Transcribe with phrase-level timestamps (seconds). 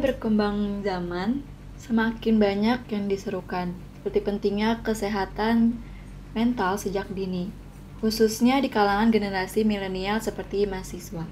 [0.00, 1.44] Berkembang zaman,
[1.76, 5.76] semakin banyak yang diserukan, seperti pentingnya kesehatan
[6.32, 7.52] mental sejak dini,
[8.00, 11.28] khususnya di kalangan generasi milenial seperti mahasiswa.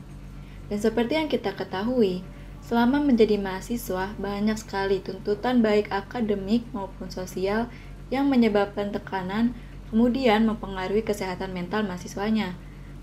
[0.68, 2.20] Dan seperti yang kita ketahui,
[2.60, 7.72] selama menjadi mahasiswa, banyak sekali tuntutan baik akademik maupun sosial
[8.12, 9.56] yang menyebabkan tekanan,
[9.88, 12.52] kemudian mempengaruhi kesehatan mental mahasiswanya.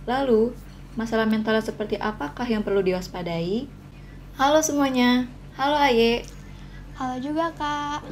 [0.05, 0.53] Lalu,
[0.93, 3.65] masalah mental seperti apakah yang perlu diwaspadai?
[4.37, 6.27] Halo semuanya, halo Aye.
[6.99, 8.03] Halo juga kak.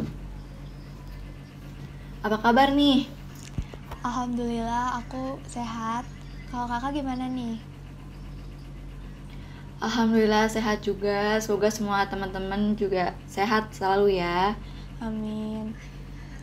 [2.24, 3.04] Apa kabar nih?
[4.00, 6.08] Alhamdulillah aku sehat.
[6.48, 7.60] Kalau kakak gimana nih?
[9.84, 11.36] Alhamdulillah sehat juga.
[11.44, 14.56] Semoga semua teman-teman juga sehat selalu ya.
[15.04, 15.76] Amin.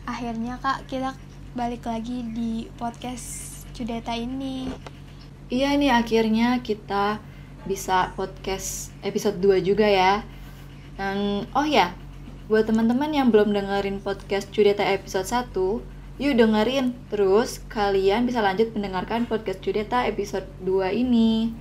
[0.05, 1.17] Akhirnya kak kita
[1.57, 4.69] balik lagi di podcast Cudeta ini.
[5.49, 7.17] Iya nih akhirnya kita
[7.65, 10.21] bisa podcast episode 2 juga ya.
[11.01, 11.97] Dan oh ya,
[12.45, 15.49] buat teman-teman yang belum dengerin podcast Cudeta episode 1,
[16.21, 16.93] yuk dengerin.
[17.09, 21.57] Terus kalian bisa lanjut mendengarkan podcast Cudeta episode 2 ini.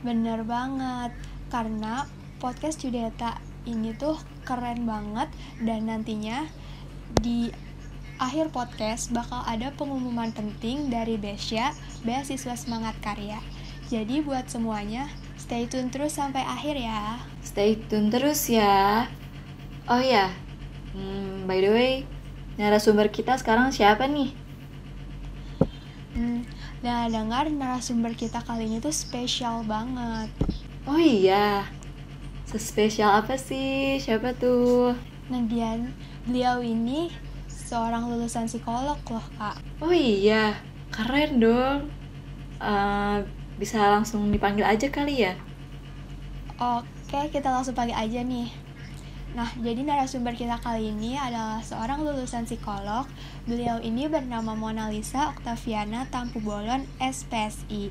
[0.00, 1.12] Bener banget,
[1.52, 2.08] karena
[2.40, 3.36] podcast Cudeta
[3.68, 4.16] ini tuh
[4.48, 5.28] keren banget
[5.60, 6.48] dan nantinya
[7.20, 7.52] di
[8.16, 11.76] akhir podcast bakal ada pengumuman penting dari Besya,
[12.08, 13.36] Beasiswa Semangat Karya.
[13.92, 15.12] Jadi buat semuanya,
[15.50, 17.18] stay tune terus sampai akhir ya.
[17.42, 19.10] Stay tune terus ya.
[19.90, 20.30] Oh ya,
[20.94, 21.94] hmm, by the way,
[22.54, 24.30] narasumber kita sekarang siapa nih?
[26.14, 26.46] Hmm,
[26.86, 30.30] nah dengar narasumber kita kali ini tuh spesial banget.
[30.86, 31.66] Oh iya,
[32.46, 33.98] sespesial apa sih?
[33.98, 34.94] Siapa tuh?
[35.34, 35.74] Nah dia,
[36.30, 37.10] beliau ini
[37.50, 39.58] seorang lulusan psikolog loh kak.
[39.82, 40.54] Oh iya,
[40.94, 41.90] keren dong.
[42.62, 43.26] Uh,
[43.58, 45.34] bisa langsung dipanggil aja kali ya?
[46.60, 48.52] Oke, kita langsung panggil aja nih.
[49.32, 53.08] Nah, jadi narasumber kita kali ini adalah seorang lulusan psikolog.
[53.48, 57.88] Beliau ini bernama Mona Lisa Oktaviana Tampu Bolon, SPSI.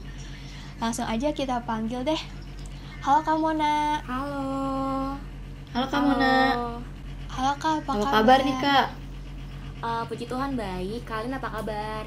[0.77, 2.21] Langsung aja kita panggil deh.
[3.01, 4.05] Halo Kak Mona.
[4.05, 4.45] Halo.
[5.73, 6.37] Halo Kak Mona.
[7.25, 8.13] Halo Kak, apa, apa kabar?
[8.21, 8.87] kabar nih Kak?
[9.81, 11.09] Uh, puji Tuhan baik.
[11.09, 12.05] Kalian apa kabar?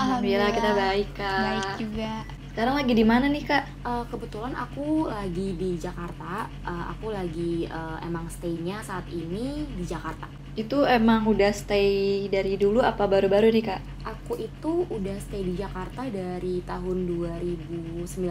[0.00, 1.44] Alhamdulillah kita baik Kak.
[1.44, 2.35] Baik juga.
[2.56, 3.84] Sekarang lagi di mana nih Kak?
[3.84, 6.48] Uh, kebetulan aku lagi di Jakarta.
[6.64, 10.24] Uh, aku lagi uh, emang stay-nya saat ini di Jakarta.
[10.56, 14.08] Itu emang udah stay dari dulu apa baru-baru nih Kak?
[14.08, 18.24] Aku itu udah stay di Jakarta dari tahun 2019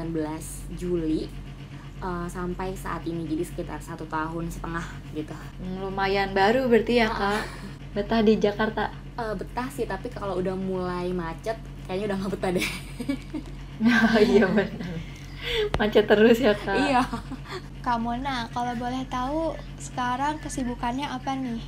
[0.74, 1.30] Juli
[2.02, 5.38] uh, sampai saat ini jadi sekitar satu tahun setengah gitu.
[5.38, 7.46] Hmm, lumayan baru berarti ya Kak?
[7.94, 8.90] Betah di Jakarta?
[9.22, 12.70] Uh, betah sih tapi kalau udah mulai macet kayaknya udah nggak betah deh.
[13.84, 14.98] oh iya benar.
[15.78, 16.76] Macet terus ya Kak?
[16.76, 17.04] Iya.
[17.86, 21.62] Kak Mona, kalau boleh tahu sekarang kesibukannya apa nih?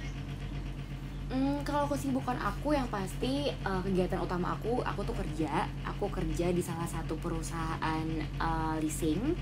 [1.28, 5.68] Hmm, kalau kesibukan aku yang pasti uh, kegiatan utama aku, aku tuh kerja.
[5.84, 8.08] Aku kerja di salah satu perusahaan
[8.40, 9.36] uh, leasing.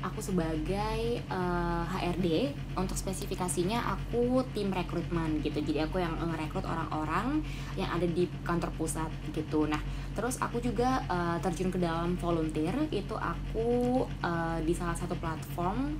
[0.00, 2.56] Aku sebagai uh, HRD.
[2.76, 5.60] Untuk spesifikasinya aku tim rekrutmen gitu.
[5.60, 7.44] Jadi aku yang ngerekrut orang-orang
[7.76, 9.68] yang ada di kantor pusat gitu.
[9.68, 9.80] Nah,
[10.16, 12.72] terus aku juga uh, terjun ke dalam volunteer.
[12.88, 15.96] Itu aku uh, di salah satu platform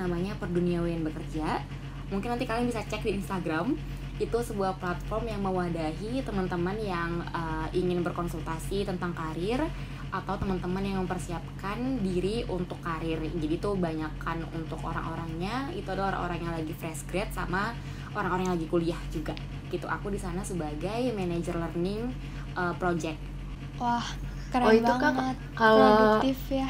[0.00, 1.60] namanya Perduniawian Bekerja.
[2.08, 3.76] Mungkin nanti kalian bisa cek di Instagram
[4.20, 9.64] itu sebuah platform yang mewadahi teman-teman yang uh, ingin berkonsultasi tentang karir
[10.12, 13.16] atau teman-teman yang mempersiapkan diri untuk karir.
[13.32, 17.72] Jadi tuh banyakkan untuk orang-orangnya itu adalah orang-orang yang lagi fresh grad sama
[18.12, 19.32] orang-orang yang lagi kuliah juga.
[19.72, 19.88] Gitu.
[19.88, 22.12] Aku di sana sebagai manager learning
[22.52, 23.16] uh, project.
[23.80, 24.04] Wah,
[24.52, 25.36] keren Oh, itu banget.
[25.56, 26.68] Kalau- Produktif ya.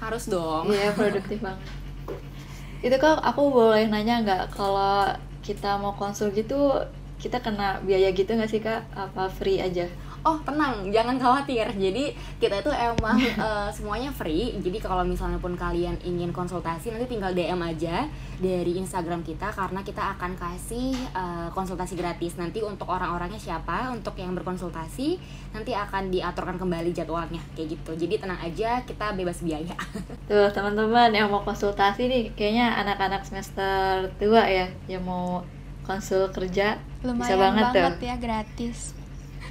[0.00, 0.66] Harus dong.
[0.66, 1.62] Iya produktif banget.
[2.80, 5.06] Itu kak aku boleh nanya nggak kalau
[5.40, 6.82] kita mau konsul gitu
[7.20, 8.88] kita kena biaya gitu nggak sih kak?
[8.90, 9.86] Apa free aja?
[10.20, 11.64] Oh tenang, jangan khawatir.
[11.72, 13.16] Jadi kita itu emang
[13.48, 14.52] eh, semuanya free.
[14.60, 18.04] Jadi kalau misalnya pun kalian ingin konsultasi nanti tinggal DM aja
[18.36, 22.36] dari Instagram kita karena kita akan kasih eh, konsultasi gratis.
[22.36, 25.16] Nanti untuk orang-orangnya siapa, untuk yang berkonsultasi
[25.56, 27.96] nanti akan diaturkan kembali jadwalnya kayak gitu.
[27.96, 29.72] Jadi tenang aja, kita bebas biaya.
[30.28, 35.40] Tuh teman-teman yang mau konsultasi nih kayaknya anak-anak semester tua ya yang mau
[35.88, 38.04] konsul kerja Lumayan bisa banget, banget tuh.
[38.06, 38.99] ya gratis.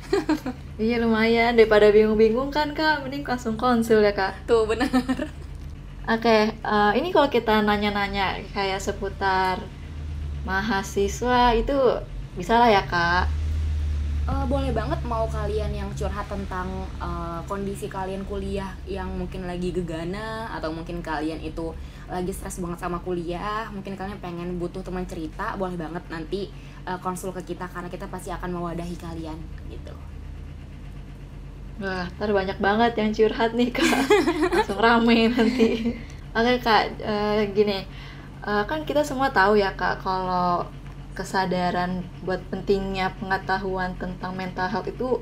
[0.84, 4.34] Iya lumayan daripada bingung-bingung kan kak mending langsung konsul ya kak.
[4.48, 4.90] Tuh benar.
[6.10, 9.62] Oke, eh, ini kalau kita nanya-nanya kayak seputar
[10.48, 11.78] mahasiswa itu
[12.38, 13.26] bisa lah ya kak.
[14.30, 16.70] uh, boleh banget mau kalian yang curhat tentang
[17.02, 21.74] uh, kondisi kalian kuliah yang mungkin lagi gegana atau mungkin kalian itu
[22.06, 26.54] lagi stres banget sama kuliah mungkin kalian pengen butuh teman cerita boleh banget nanti
[26.90, 29.38] uh, konsul ke kita karena kita pasti akan mewadahi kalian
[29.70, 29.94] gitu.
[31.80, 33.86] Wah, ntar banyak banget yang curhat nih kak.
[34.52, 35.96] Langsung rame nanti.
[36.34, 37.86] Oke kak, uh, gini.
[38.44, 40.64] Uh, Kan kita semua tahu ya kak Kalau
[41.12, 45.20] kesadaran buat pentingnya pengetahuan tentang mental health itu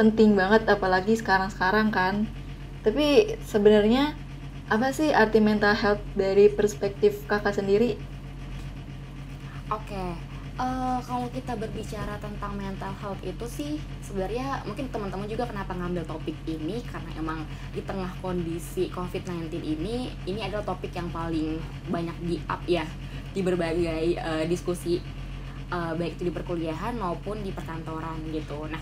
[0.00, 2.28] penting banget apalagi sekarang-sekarang kan.
[2.82, 4.12] Tapi sebenarnya
[4.68, 7.96] apa sih arti mental health dari perspektif kakak sendiri?
[9.72, 13.72] Oke, okay uh, kalau kita berbicara tentang mental health itu sih
[14.04, 17.40] sebenarnya mungkin teman-teman juga kenapa ngambil topik ini karena emang
[17.72, 21.56] di tengah kondisi COVID-19 ini ini adalah topik yang paling
[21.88, 22.84] banyak di up ya
[23.32, 25.00] di berbagai uh, diskusi
[25.72, 28.68] uh, baik itu di perkuliahan maupun di perkantoran gitu.
[28.68, 28.80] Nah,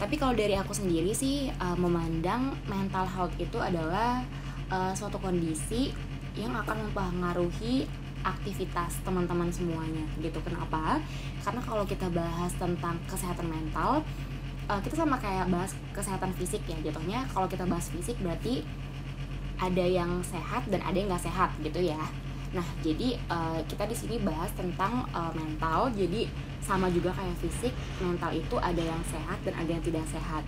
[0.00, 4.24] tapi kalau dari aku sendiri sih uh, memandang mental health itu adalah
[4.72, 5.92] uh, suatu kondisi
[6.40, 7.84] yang akan mempengaruhi
[8.22, 10.38] aktivitas teman-teman semuanya gitu.
[10.44, 11.00] Kenapa?
[11.40, 14.04] Karena kalau kita bahas tentang kesehatan mental
[14.70, 18.62] uh, kita sama kayak bahas kesehatan fisik ya jatuhnya kalau kita bahas fisik berarti
[19.58, 22.00] ada yang sehat dan ada yang nggak sehat gitu ya.
[22.56, 25.92] Nah jadi uh, kita di sini bahas tentang uh, mental.
[25.92, 26.30] Jadi
[26.64, 30.46] sama juga kayak fisik mental itu ada yang sehat dan ada yang tidak sehat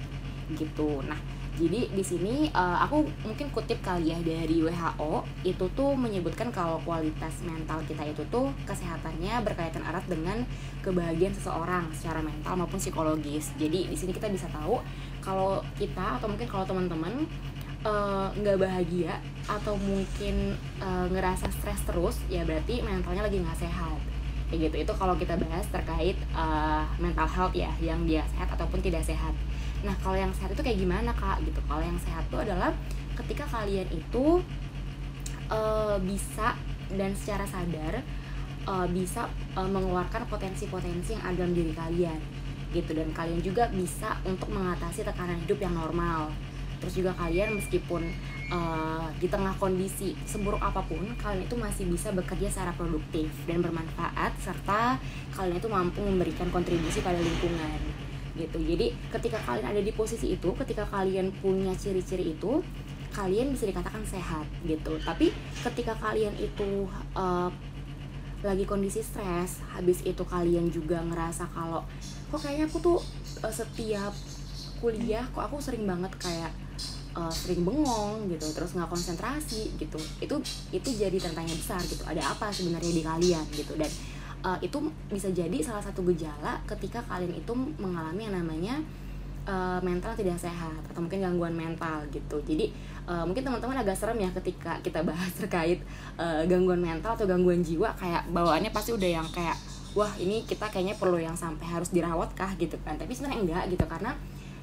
[0.55, 1.03] gitu.
[1.05, 1.19] Nah
[1.53, 6.81] jadi di sini uh, aku mungkin kutip kali ya dari WHO itu tuh menyebutkan kalau
[6.81, 10.49] kualitas mental kita itu tuh kesehatannya berkaitan erat dengan
[10.81, 13.53] kebahagiaan seseorang secara mental maupun psikologis.
[13.61, 14.81] Jadi di sini kita bisa tahu
[15.21, 17.29] kalau kita atau mungkin kalau teman-teman
[17.85, 19.13] eh, nggak uh, bahagia
[19.45, 24.01] atau mungkin uh, ngerasa stres terus ya berarti mentalnya lagi nggak sehat.
[24.49, 24.77] Kayak gitu.
[24.89, 29.37] Itu kalau kita bahas terkait uh, mental health ya yang dia sehat ataupun tidak sehat
[29.83, 31.43] Nah kalau yang sehat itu kayak gimana kak?
[31.43, 31.59] Gitu?
[31.67, 32.71] Kalau yang sehat itu adalah
[33.19, 34.41] ketika kalian itu
[35.51, 36.55] uh, bisa
[36.95, 38.01] dan secara sadar
[38.67, 39.27] uh, bisa
[39.59, 42.21] uh, mengeluarkan potensi-potensi yang ada dalam diri kalian.
[42.71, 42.91] Gitu.
[42.95, 46.31] Dan kalian juga bisa untuk mengatasi tekanan hidup yang normal.
[46.83, 48.03] Terus juga kalian meskipun
[48.51, 53.63] uh, di tengah kondisi seburuk apa pun kalian itu masih bisa bekerja secara produktif dan
[53.63, 54.99] bermanfaat serta
[55.33, 58.02] kalian itu mampu memberikan kontribusi pada lingkungan
[58.37, 58.59] gitu.
[58.61, 62.65] Jadi ketika kalian ada di posisi itu ketika kalian punya ciri-ciri itu
[63.13, 64.97] kalian bisa dikatakan sehat gitu.
[65.05, 65.31] Tapi
[65.61, 67.53] ketika kalian itu uh,
[68.43, 71.87] lagi kondisi stres habis itu kalian juga ngerasa kalau
[72.33, 72.99] kok kayaknya aku tuh
[73.45, 74.11] uh, setiap
[74.83, 76.51] kuliah kok aku sering banget kayak
[77.15, 78.49] uh, sering bengong gitu.
[78.57, 80.01] Terus nggak konsentrasi gitu.
[80.19, 80.41] Itu
[80.73, 82.03] itu jadi tantanya besar gitu.
[82.09, 83.77] Ada apa sebenarnya di kalian gitu.
[83.77, 83.93] Dan
[84.43, 84.79] uh, itu
[85.09, 88.75] bisa jadi salah satu gejala ketika kalian itu mengalami yang namanya
[89.47, 92.43] uh, mental tidak sehat atau mungkin gangguan mental gitu.
[92.43, 92.71] Jadi
[93.07, 95.83] uh, mungkin teman-teman agak serem ya ketika kita bahas terkait
[96.19, 99.57] uh, gangguan mental atau gangguan jiwa kayak bawaannya pasti udah yang kayak
[99.93, 102.53] wah ini kita kayaknya perlu yang sampai harus dirawat kah?
[102.59, 102.99] gitu kan.
[102.99, 104.17] Tapi sebenarnya enggak gitu karena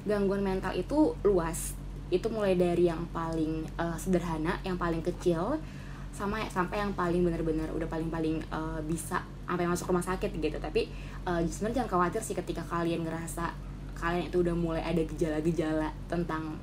[0.04, 1.76] gangguan mental itu luas.
[2.10, 5.62] Itu mulai dari yang paling uh, sederhana yang paling kecil
[6.10, 10.86] sama sampai yang paling benar-benar udah paling-paling uh, bisa sampai masuk rumah sakit gitu tapi
[11.26, 13.50] uh, sebenarnya jangan khawatir sih ketika kalian ngerasa
[13.98, 16.54] kalian itu udah mulai ada gejala-gejala tentang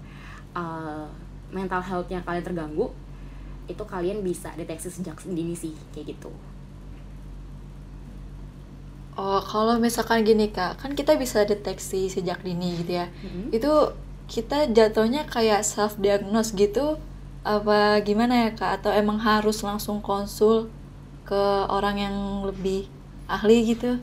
[0.55, 1.03] uh,
[1.51, 2.87] mental healthnya kalian terganggu
[3.67, 6.31] itu kalian bisa deteksi sejak dini sih kayak gitu
[9.17, 13.09] Oh, kalau misalkan gini kak, kan kita bisa deteksi sejak dini gitu ya.
[13.09, 13.49] Mm-hmm.
[13.49, 13.97] Itu
[14.29, 17.01] kita jatuhnya kayak self diagnose gitu,
[17.41, 18.77] apa gimana ya kak?
[18.77, 20.69] Atau emang harus langsung konsul
[21.27, 22.15] ke orang yang
[22.47, 22.87] lebih
[23.27, 23.99] ahli gitu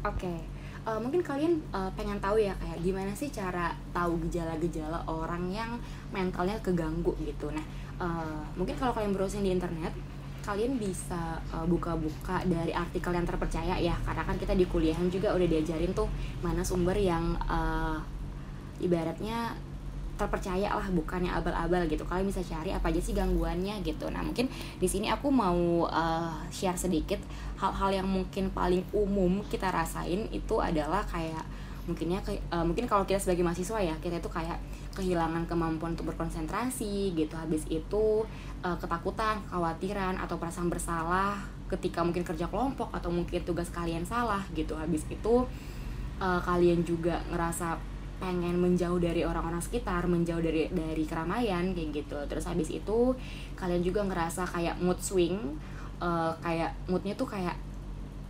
[0.00, 0.40] oke okay.
[0.88, 5.52] uh, eh, mungkin kalian uh, pengen tahu ya kayak gimana sih cara tahu gejala-gejala orang
[5.52, 5.76] yang
[6.08, 7.64] mentalnya keganggu gitu nah
[8.00, 9.92] uh, mungkin kalau kalian browsing di internet
[10.44, 15.32] kalian bisa buka-buka uh, dari artikel yang terpercaya ya karena kan kita di kuliahan juga
[15.36, 16.08] udah diajarin tuh
[16.40, 17.96] mana sumber yang uh,
[18.80, 19.56] ibaratnya
[20.14, 22.06] terpercaya lah bukannya abal-abal gitu.
[22.06, 24.06] Kalian bisa cari apa aja sih gangguannya gitu.
[24.10, 24.46] Nah mungkin
[24.78, 27.18] di sini aku mau uh, share sedikit
[27.58, 31.42] hal-hal yang mungkin paling umum kita rasain itu adalah kayak
[31.84, 34.56] mungkinnya uh, mungkin kalau kita sebagai mahasiswa ya kita itu kayak
[34.96, 37.34] kehilangan kemampuan untuk berkonsentrasi gitu.
[37.34, 38.22] Habis itu
[38.62, 44.46] uh, ketakutan khawatiran atau perasaan bersalah ketika mungkin kerja kelompok atau mungkin tugas kalian salah
[44.54, 44.78] gitu.
[44.78, 45.44] Habis itu
[46.22, 52.18] uh, kalian juga ngerasa pengen menjauh dari orang-orang sekitar, menjauh dari dari keramaian kayak gitu.
[52.26, 53.12] Terus habis itu
[53.54, 55.58] kalian juga ngerasa kayak mood swing,
[55.98, 57.54] uh, kayak moodnya tuh kayak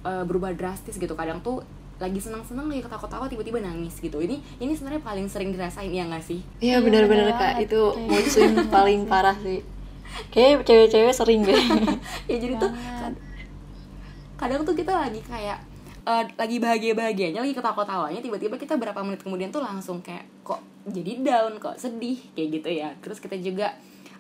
[0.03, 1.13] uh, berubah drastis gitu.
[1.13, 1.61] Kadang tuh
[1.95, 6.27] lagi senang-senang lagi ketawa-tawa tiba-tiba nangis gitu ini ini sebenarnya paling sering dirasain ya nggak
[6.27, 9.63] sih Iya Iya, benar-benar kak itu mood swing paling parah sih.
[10.29, 11.55] Kayak cewek-cewek sering deh.
[12.31, 13.15] ya jadi tuh Banget.
[13.15, 13.23] kad-
[14.35, 15.63] kadang tuh kita lagi kayak
[16.05, 21.25] eh, lagi bahagia-bahagianya lagi ketawa-tawanya tiba-tiba kita berapa menit kemudian tuh langsung kayak kok jadi
[21.25, 21.57] down?
[21.57, 22.21] Kok sedih?
[22.37, 22.89] Kayak gitu ya.
[23.01, 23.73] Terus kita juga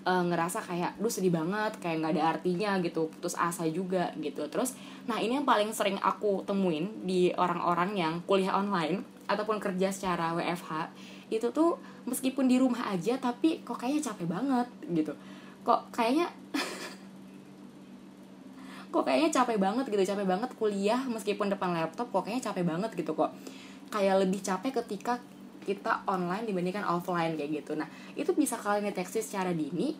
[0.04, 3.12] eh, ngerasa kayak duh sedih banget kayak nggak ada artinya gitu.
[3.12, 4.48] Putus asa juga gitu.
[4.48, 4.72] Terus
[5.04, 10.36] nah ini yang paling sering aku temuin di orang-orang yang kuliah online ataupun kerja secara
[10.36, 10.92] WFH
[11.32, 15.12] itu tuh meskipun di rumah aja tapi kok kayaknya capek banget gitu.
[15.64, 16.28] Kok kayaknya
[18.94, 22.90] kok kayaknya capek banget gitu capek banget kuliah meskipun depan laptop kok kayaknya capek banget
[22.94, 23.34] gitu kok.
[23.90, 25.18] Kayak lebih capek ketika
[25.66, 27.74] kita online dibandingkan offline kayak gitu.
[27.74, 29.98] Nah itu bisa kalian deteksi secara dini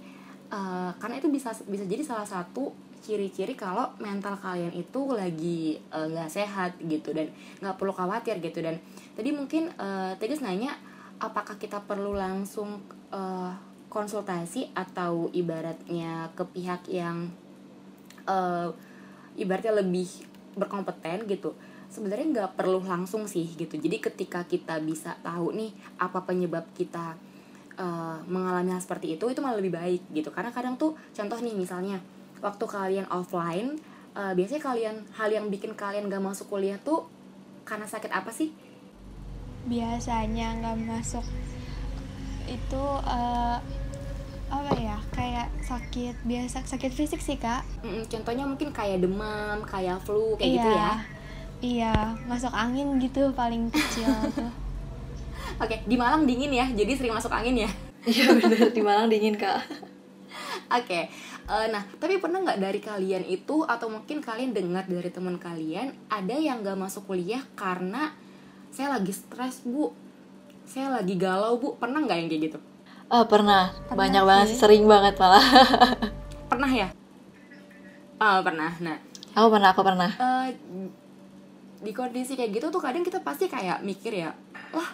[0.55, 2.71] eh, karena itu bisa bisa jadi salah satu
[3.05, 8.63] ciri-ciri kalau mental kalian itu lagi eh, nggak sehat gitu dan nggak perlu khawatir gitu.
[8.63, 8.79] Dan
[9.19, 10.79] tadi mungkin eh, Tegas nanya
[11.19, 12.79] apakah kita perlu langsung
[13.11, 13.53] eh,
[13.91, 17.31] konsultasi atau ibaratnya ke pihak yang
[18.29, 18.69] eh,
[19.39, 20.09] ibaratnya lebih
[20.55, 21.53] berkompeten gitu
[21.95, 23.79] sebenarnya nggak perlu langsung sih gitu.
[23.79, 25.71] Jadi ketika kita bisa tahu nih
[26.03, 27.15] apa penyebab kita
[27.79, 30.35] eh, mengalami hal seperti itu itu malah lebih baik gitu.
[30.35, 32.03] Karena kadang tuh contoh nih misalnya
[32.43, 33.79] waktu kalian offline
[34.19, 37.07] eh, biasanya kalian hal yang bikin kalian gak masuk kuliah tuh
[37.63, 38.51] karena sakit apa sih?
[39.65, 41.25] Biasanya nggak masuk.
[42.45, 43.59] Itu eh,
[44.53, 47.65] apa ya kayak sakit biasa sakit fisik sih kak.
[47.81, 50.57] Mm, contohnya mungkin kayak demam kayak flu kayak iya.
[50.57, 50.93] gitu ya?
[51.65, 51.95] Iya
[52.29, 54.53] masuk angin gitu paling kecil tuh.
[55.63, 57.71] Oke di Malang dingin ya jadi sering masuk angin ya?
[58.05, 59.65] Iya benar di Malang dingin kak.
[60.69, 61.09] Oke,
[61.47, 65.93] eh, nah tapi pernah nggak dari kalian itu atau mungkin kalian dengar dari teman kalian
[66.09, 68.13] ada yang nggak masuk kuliah karena
[68.75, 69.95] saya lagi stres bu,
[70.67, 72.59] saya lagi galau bu, pernah nggak yang kayak gitu?
[73.07, 74.53] Oh pernah, Pernah banyak banget sih.
[74.53, 75.45] sih, sering banget malah.
[76.51, 76.89] Pernah ya?
[78.17, 78.71] Ah pernah.
[78.81, 78.99] Nah,
[79.35, 80.11] Aku pernah, aku pernah.
[80.15, 80.49] eh,
[81.81, 84.31] di kondisi kayak gitu tuh kadang kita pasti kayak mikir ya,
[84.71, 84.89] wah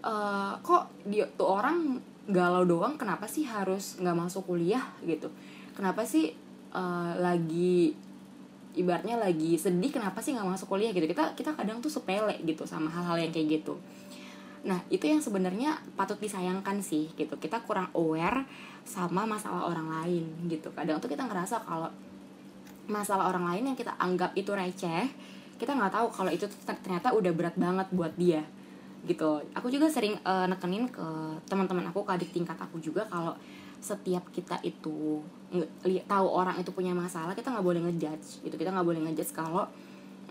[0.00, 5.26] eh, kok dia tuh orang galau doang, kenapa sih harus nggak masuk kuliah gitu?
[5.74, 6.30] Kenapa sih
[6.70, 7.92] eh, lagi
[8.72, 12.64] ibaratnya lagi sedih kenapa sih nggak masuk kuliah gitu kita kita kadang tuh sepele gitu
[12.64, 13.76] sama hal-hal yang kayak gitu
[14.62, 17.34] nah itu yang sebenarnya patut disayangkan sih gitu.
[17.38, 18.46] Kita kurang aware
[18.86, 20.70] sama masalah orang lain gitu.
[20.70, 21.90] Kadang tuh kita ngerasa kalau
[22.90, 25.06] masalah orang lain yang kita anggap itu receh
[25.62, 28.42] kita nggak tahu kalau itu ternyata udah berat banget buat dia
[29.06, 29.38] gitu.
[29.54, 31.06] Aku juga sering eh, nekenin ke
[31.46, 33.34] teman-teman aku ke adik tingkat aku juga kalau
[33.82, 35.22] setiap kita itu
[36.06, 38.54] tahu orang itu punya masalah kita nggak boleh ngejudge gitu.
[38.58, 39.66] Kita nggak boleh ngejudge kalau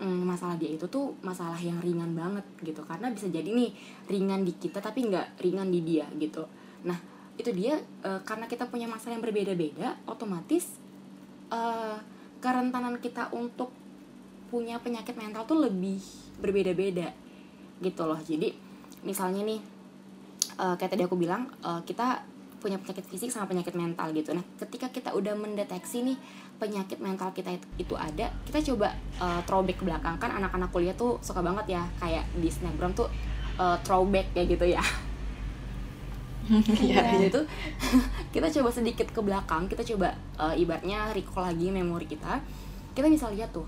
[0.02, 2.82] mm, masalah dia itu tuh masalah yang ringan banget gitu.
[2.82, 3.70] Karena bisa jadi nih
[4.10, 6.42] ringan di kita tapi nggak ringan di dia gitu.
[6.82, 6.98] Nah
[7.38, 10.76] itu dia eh, karena kita punya masalah yang berbeda-beda otomatis
[11.48, 11.96] eh,
[12.42, 13.70] kerentanan kita untuk
[14.52, 16.02] punya penyakit mental tuh lebih
[16.42, 17.14] berbeda-beda
[17.80, 18.18] gitu loh.
[18.18, 18.52] Jadi
[19.06, 19.60] misalnya nih
[20.58, 22.32] eh, kayak tadi aku bilang eh, kita
[22.62, 24.30] punya penyakit fisik sama penyakit mental gitu.
[24.30, 26.16] Nah ketika kita udah mendeteksi nih
[26.60, 30.14] penyakit mental kita it- itu ada kita coba eh, throwback ke belakang.
[30.20, 33.08] Kan anak-anak kuliah tuh suka banget ya kayak di snapgram tuh
[33.58, 34.82] eh, throwback kayak gitu ya.
[36.82, 37.02] Iya.
[37.14, 37.44] Jadi tuh
[38.34, 42.42] kita coba sedikit ke belakang, kita coba eh, ibaratnya recall lagi memori kita.
[42.92, 43.64] Kita bisa lihat tuh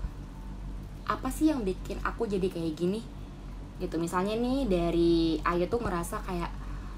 [1.05, 3.01] apa sih yang bikin aku jadi kayak gini?
[3.79, 5.13] Gitu misalnya nih dari
[5.43, 6.51] Ayu tuh ngerasa kayak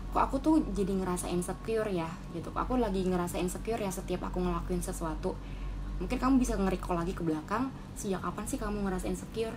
[0.07, 2.09] kok aku tuh jadi ngerasa insecure ya?
[2.33, 5.37] Gitu aku lagi ngerasa insecure ya setiap aku ngelakuin sesuatu
[5.97, 9.55] mungkin kamu bisa nge-recall lagi ke belakang sejak kapan sih kamu ngerasa insecure?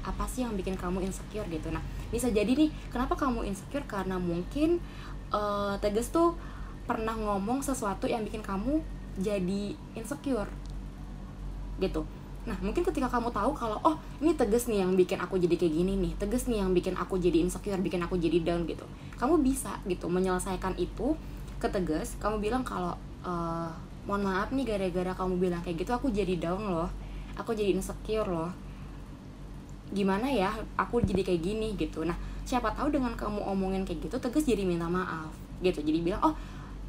[0.00, 1.68] Apa sih yang bikin kamu insecure gitu?
[1.74, 3.84] Nah bisa jadi nih kenapa kamu insecure?
[3.84, 4.78] Karena mungkin
[5.34, 6.38] eh, Tegas tuh
[6.86, 8.82] pernah ngomong sesuatu yang bikin kamu
[9.18, 10.50] jadi insecure
[11.78, 12.02] gitu.
[12.48, 15.74] Nah mungkin ketika kamu tahu kalau oh ini tegas nih yang bikin aku jadi kayak
[15.76, 18.86] gini nih tegas nih yang bikin aku jadi insecure bikin aku jadi down gitu.
[19.20, 21.14] Kamu bisa gitu menyelesaikan itu
[21.60, 22.16] ke tegas.
[22.16, 23.70] Kamu bilang kalau eh,
[24.10, 26.90] mohon maaf nih gara-gara kamu bilang kayak gitu aku jadi down loh.
[27.38, 28.50] Aku jadi insecure loh.
[29.94, 32.02] Gimana ya aku jadi kayak gini gitu.
[32.02, 35.30] Nah siapa tahu dengan kamu omongin kayak gitu tegas jadi minta maaf
[35.62, 35.78] gitu.
[35.78, 36.34] Jadi bilang oh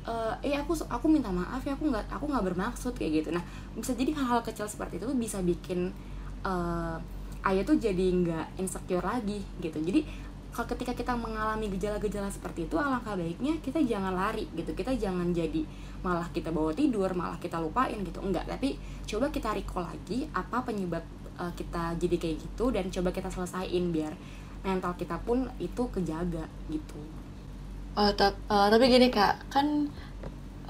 [0.01, 3.29] eh eh aku aku minta maaf ya aku nggak aku nggak bermaksud kayak gitu.
[3.29, 3.45] Nah
[3.77, 5.93] bisa jadi hal-hal kecil seperti itu bisa bikin
[6.41, 6.97] eh
[7.45, 9.77] ayah tuh jadi nggak insecure lagi gitu.
[9.77, 10.09] Jadi
[10.51, 14.75] kalau ketika kita mengalami gejala-gejala seperti itu alangkah baiknya kita jangan lari gitu.
[14.75, 15.63] Kita jangan jadi
[16.03, 18.19] malah kita bawa tidur malah kita lupain gitu.
[18.19, 18.75] Enggak tapi
[19.07, 21.03] coba kita recall lagi apa penyebab
[21.39, 24.13] uh, kita jadi kayak gitu dan coba kita selesaiin biar
[24.61, 27.01] mental kita pun itu kejaga gitu.
[27.91, 29.91] Ta- uh, tapi gini kak, kan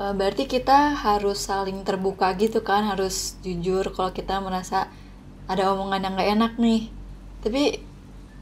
[0.01, 4.89] uh, berarti kita harus saling terbuka gitu kan, harus jujur kalau kita merasa
[5.45, 6.81] ada omongan yang gak enak nih.
[7.45, 7.63] Tapi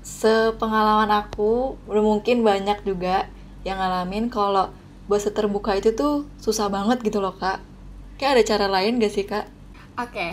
[0.10, 3.30] sepengalaman aku, mungkin banyak juga
[3.62, 4.74] yang ngalamin kalau
[5.06, 7.62] buat terbuka itu tuh susah banget gitu loh kak.
[8.18, 9.46] Kayak ada cara lain gak sih kak?
[10.00, 10.32] Oke,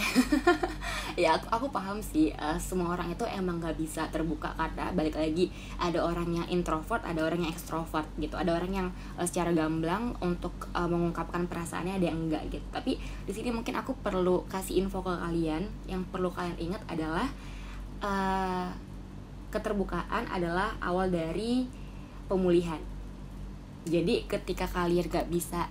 [1.23, 5.19] ya aku, aku paham sih uh, semua orang itu emang gak bisa terbuka karena balik
[5.19, 5.51] lagi
[5.83, 10.15] ada orang yang introvert, ada orang yang ekstrovert gitu, ada orang yang uh, secara gamblang
[10.23, 12.63] untuk uh, mengungkapkan perasaannya ada yang enggak gitu.
[12.71, 17.27] Tapi di sini mungkin aku perlu kasih info ke kalian, yang perlu kalian ingat adalah
[18.07, 18.71] uh,
[19.51, 21.67] keterbukaan adalah awal dari
[22.27, 22.81] pemulihan.
[23.87, 25.71] Jadi ketika kalian gak bisa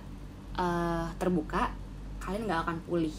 [0.56, 1.72] uh, terbuka,
[2.20, 3.12] kalian gak akan pulih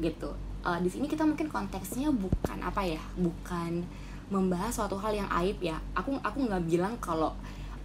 [0.00, 0.32] gitu.
[0.60, 3.80] Uh, di sini kita mungkin konteksnya bukan apa ya bukan
[4.28, 5.76] membahas suatu hal yang aib ya.
[5.96, 7.32] Aku aku nggak bilang kalau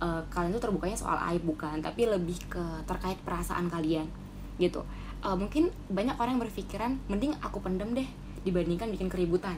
[0.03, 1.79] uh, kalian tuh terbukanya soal aib bukan.
[1.83, 4.07] Tapi lebih ke terkait perasaan kalian
[4.59, 4.83] gitu.
[5.23, 8.07] Uh, mungkin banyak orang yang berpikiran mending aku pendem deh
[8.45, 9.57] dibandingkan bikin keributan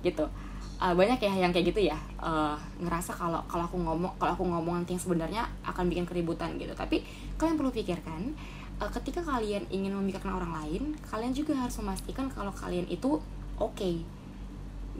[0.00, 0.30] gitu
[0.78, 1.98] uh, banyak ya yang kayak gitu ya.
[2.18, 6.54] Uh, ngerasa kalau kalau aku ngomong kalau aku ngomong nanti yang sebenarnya akan bikin keributan
[6.56, 6.72] gitu.
[6.72, 7.02] Tapi
[7.36, 8.34] kalian perlu pikirkan
[8.78, 13.18] uh, ketika kalian ingin memikirkan orang lain kalian juga harus memastikan kalau kalian itu
[13.58, 14.02] oke okay,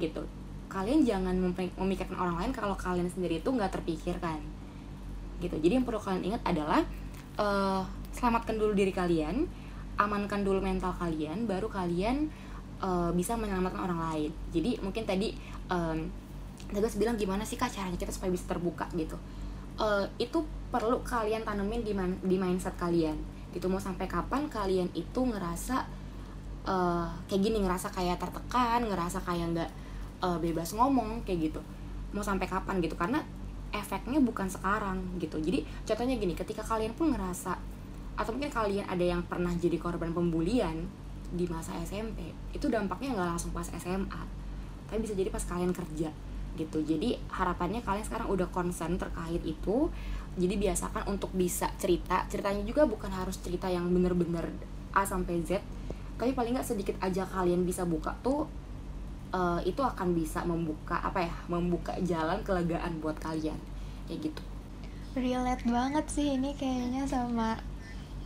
[0.03, 0.23] gitu.
[0.69, 1.33] Kalian jangan
[1.81, 4.43] memikirkan orang lain kalau kalian sendiri itu nggak terpikirkan
[5.39, 5.57] gitu.
[5.57, 6.83] Jadi yang perlu kalian ingat adalah
[7.39, 7.83] uh,
[8.13, 9.47] selamatkan dulu diri kalian
[9.99, 12.31] amankan dulu mental kalian baru kalian
[12.83, 14.31] uh, bisa menyelamatkan orang lain.
[14.51, 15.35] Jadi mungkin tadi
[15.71, 16.09] um,
[16.69, 19.17] Tegas bilang gimana sih kak caranya kita supaya bisa terbuka gitu.
[19.81, 23.17] Uh, itu perlu kalian tanemin di, man di mindset kalian.
[23.57, 25.89] Gitu mau sampai kapan kalian itu ngerasa
[26.69, 29.71] uh, kayak gini ngerasa kayak tertekan ngerasa kayak nggak
[30.21, 31.61] uh, bebas ngomong kayak gitu.
[32.13, 33.25] Mau sampai kapan gitu karena
[33.73, 35.41] efeknya bukan sekarang gitu.
[35.41, 37.57] Jadi contohnya gini ketika kalian pun ngerasa
[38.19, 40.85] atau mungkin kalian ada yang pernah jadi korban pembulian
[41.29, 44.23] di masa SMP itu dampaknya nggak langsung pas SMA
[44.89, 46.09] tapi bisa jadi pas kalian kerja
[46.57, 46.79] gitu.
[46.83, 49.93] Jadi harapannya kalian sekarang udah concern terkait itu
[50.35, 52.27] jadi biasakan untuk bisa cerita.
[52.27, 54.49] Ceritanya juga bukan harus cerita yang bener-bener
[54.97, 55.61] A sampai Z
[56.19, 58.51] tapi paling nggak sedikit aja kalian bisa buka tuh
[59.31, 63.55] uh, itu akan bisa membuka apa ya membuka jalan kelegaan buat kalian
[64.11, 64.43] kayak gitu.
[65.15, 67.63] Relate banget sih ini kayaknya sama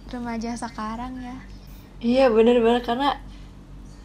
[0.08, 1.36] remaja sekarang ya
[2.02, 3.16] iya bener-bener karena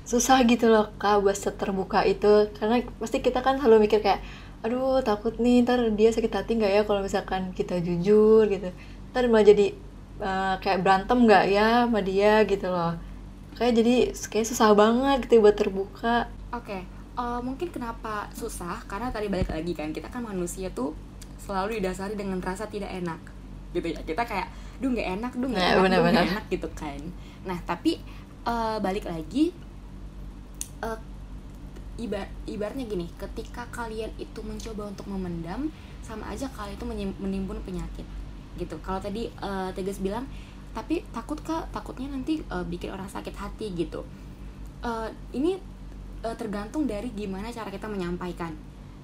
[0.07, 2.47] susah gitu loh kak buat terbuka itu.
[2.55, 4.23] Karena pasti kita kan selalu mikir kayak
[4.65, 8.71] aduh takut nih ntar dia sakit hati nggak ya kalau misalkan kita jujur gitu.
[9.11, 9.75] Ntar malah jadi
[10.21, 12.95] uh, kayak berantem nggak ya sama dia gitu loh.
[13.57, 13.95] Kayak jadi
[14.29, 16.29] kayak susah banget gitu buat terbuka.
[16.55, 16.81] Oke okay.
[17.19, 18.79] uh, eh, mungkin kenapa susah?
[18.87, 20.95] Karena tadi balik lagi kan kita kan manusia tuh
[21.41, 23.19] selalu didasari dengan rasa tidak enak.
[23.75, 26.13] Gitu ya kita kayak duh nggak enak duh nggak nah, enak bener -bener.
[26.13, 27.01] duh gak enak gitu kan
[27.47, 27.97] nah tapi
[28.43, 29.55] uh, balik lagi
[30.83, 30.99] uh,
[31.97, 35.73] ibar ibarnya gini ketika kalian itu mencoba untuk memendam
[36.05, 36.85] sama aja kalian itu
[37.19, 38.05] menimbun penyakit
[38.57, 38.77] gitu.
[38.81, 40.25] Kalau tadi uh, tegas bilang
[40.73, 44.05] tapi takut kak takutnya nanti uh, bikin orang sakit hati gitu.
[44.85, 45.57] Uh, ini
[46.21, 48.53] uh, tergantung dari gimana cara kita menyampaikan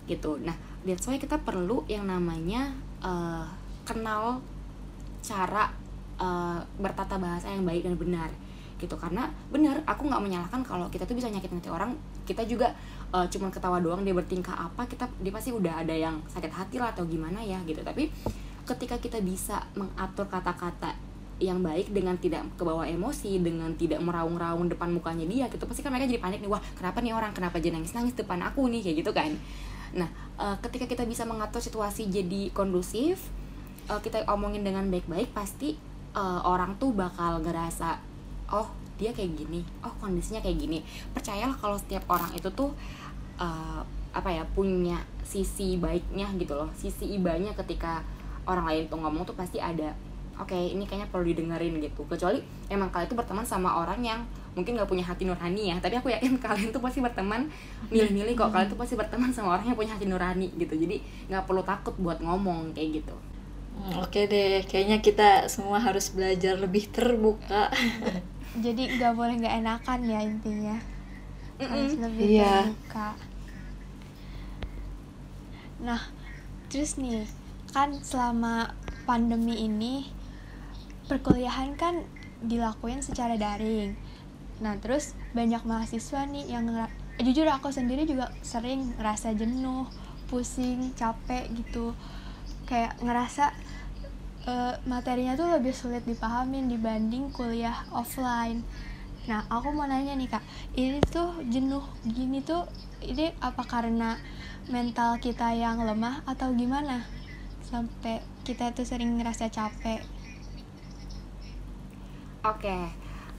[0.05, 0.37] gitu.
[0.41, 0.53] Nah
[0.85, 3.49] that's why kita perlu yang namanya uh,
[3.83, 4.41] kenal
[5.25, 5.73] cara
[6.19, 8.29] uh, bertata bahasa yang baik dan benar
[8.81, 8.99] gitu.
[8.99, 11.95] Karena benar aku nggak menyalahkan kalau kita tuh bisa nyakitin hati orang.
[12.27, 12.75] Kita juga
[13.15, 16.77] uh, cuman ketawa doang dia bertingkah apa kita dia pasti udah ada yang sakit hati
[16.81, 17.79] lah atau gimana ya gitu.
[17.79, 18.11] Tapi
[18.63, 24.93] ketika kita bisa mengatur kata-kata yang baik dengan tidak kebawa emosi dengan tidak meraung-raung depan
[24.93, 27.35] mukanya dia gitu pasti kan mereka jadi panik nih wah kenapa nih orang?
[27.35, 28.79] Kenapa dia nangis-nangis depan aku nih?
[28.85, 29.31] Kayak gitu kan.
[29.97, 33.27] Nah uh, ketika kita bisa mengatur situasi jadi kondusif
[33.91, 35.75] uh, kita omongin dengan baik-baik pasti
[36.13, 37.97] uh, orang tuh bakal ngerasa
[38.53, 39.65] oh dia kayak gini.
[39.81, 40.79] Oh kondisinya kayak gini.
[41.11, 42.71] Percayalah kalau setiap orang itu tuh
[43.41, 43.81] uh,
[44.13, 46.69] apa ya punya sisi baiknya gitu loh.
[46.77, 48.05] Sisi ibanya ketika
[48.45, 49.95] orang lain tuh ngomong tuh pasti ada
[50.33, 52.05] oke okay, ini kayaknya perlu didengerin gitu.
[52.05, 54.21] Kecuali emang kalian tuh berteman sama orang yang
[54.53, 55.75] mungkin gak punya hati nurani ya.
[55.81, 57.49] Tapi aku yakin kalian tuh pasti berteman
[57.89, 58.53] milih-milih kok.
[58.53, 60.77] Kalian tuh pasti berteman sama orang yang punya hati nurani gitu.
[60.77, 61.01] Jadi
[61.33, 63.17] nggak perlu takut buat ngomong kayak gitu
[63.99, 67.67] Oke deh, kayaknya kita semua harus belajar lebih terbuka.
[68.65, 70.77] jadi nggak boleh nggak enakan ya intinya.
[71.59, 72.69] Harus lebih yeah.
[72.69, 73.09] terbuka.
[75.83, 76.01] Nah
[76.71, 77.27] terus nih
[77.75, 80.07] kan selama pandemi ini
[81.11, 82.07] perkuliahan kan
[82.39, 83.97] dilakuin secara daring.
[84.63, 86.71] Nah terus banyak mahasiswa nih yang
[87.19, 89.85] jujur aku sendiri juga sering ngerasa jenuh
[90.31, 91.93] pusing capek gitu
[92.63, 93.51] kayak ngerasa
[94.47, 98.63] uh, materinya tuh lebih sulit dipahamin dibanding kuliah offline.
[99.23, 100.43] Nah aku mau nanya nih kak.
[100.75, 102.67] Ini tuh jenuh gini tuh
[103.03, 104.19] ini apa karena
[104.67, 107.07] mental kita yang lemah atau gimana?
[107.63, 110.03] Sampai kita tuh sering ngerasa capek.
[112.43, 112.67] Oke.
[112.67, 112.83] Okay.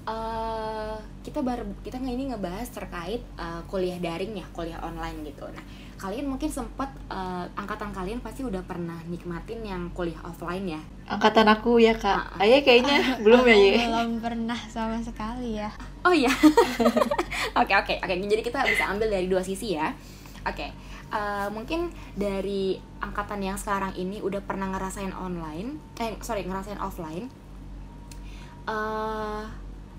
[0.08, 5.44] uh, eh, kita baru kita ini ngebahas terkait uh, kuliah daring ya kuliah online gitu.
[5.52, 10.80] Nah kalian mungkin sempat uh, angkatan kalian pasti udah pernah nikmatin yang kuliah offline ya?
[11.06, 12.38] Angkatan aku ya kak.
[12.38, 13.72] Uh, ayah kayaknya belum ya ye?
[13.84, 15.70] Belum pernah sama sekali ya.
[16.06, 16.30] Oh iya.
[17.60, 18.14] Oke oke oke.
[18.18, 19.94] Jadi kita bisa ambil dari dua sisi ya.
[20.42, 20.58] Oke.
[20.58, 20.70] Okay.
[21.14, 27.30] uh, mungkin dari angkatan yang sekarang ini udah pernah ngerasain online eh sorry ngerasain offline.
[28.66, 29.46] Uh,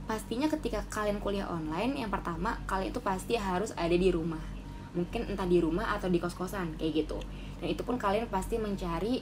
[0.06, 4.55] pastinya ketika kalian kuliah online yang pertama kalian itu pasti harus ada di rumah
[4.96, 7.20] mungkin entah di rumah atau di kos-kosan kayak gitu.
[7.60, 9.22] Dan itu pun kalian pasti mencari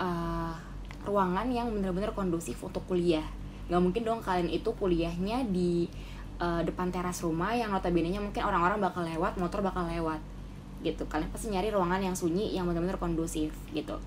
[0.00, 0.56] uh,
[1.04, 3.24] ruangan yang benar-benar kondusif untuk kuliah.
[3.68, 5.86] Nggak mungkin dong kalian itu kuliahnya di
[6.40, 10.18] uh, depan teras rumah yang notabene nya mungkin orang-orang bakal lewat motor bakal lewat.
[10.80, 11.04] Gitu.
[11.06, 14.00] Kalian pasti nyari ruangan yang sunyi yang benar-benar kondusif gitu.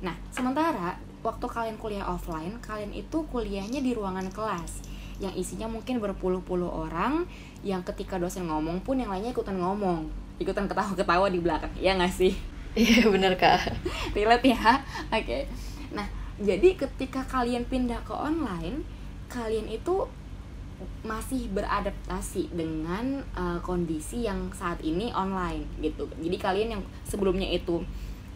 [0.00, 4.88] Nah sementara waktu kalian kuliah offline kalian itu kuliahnya di ruangan kelas
[5.20, 7.28] yang isinya mungkin berpuluh-puluh orang
[7.60, 10.08] yang ketika dosen ngomong pun yang lainnya ikutan ngomong
[10.40, 11.70] ikutan ketawa-ketawa di belakang.
[11.76, 12.32] Ya nggak sih?
[12.72, 13.76] Iya bener kak.
[14.16, 14.80] Relate ya?
[15.12, 15.24] Oke.
[15.26, 15.42] Okay.
[15.92, 16.06] nah
[16.40, 18.86] jadi ketika kalian pindah ke online
[19.28, 20.08] kalian itu
[21.04, 26.08] masih beradaptasi dengan uh, kondisi yang saat ini online gitu.
[26.16, 27.84] Jadi kalian yang sebelumnya itu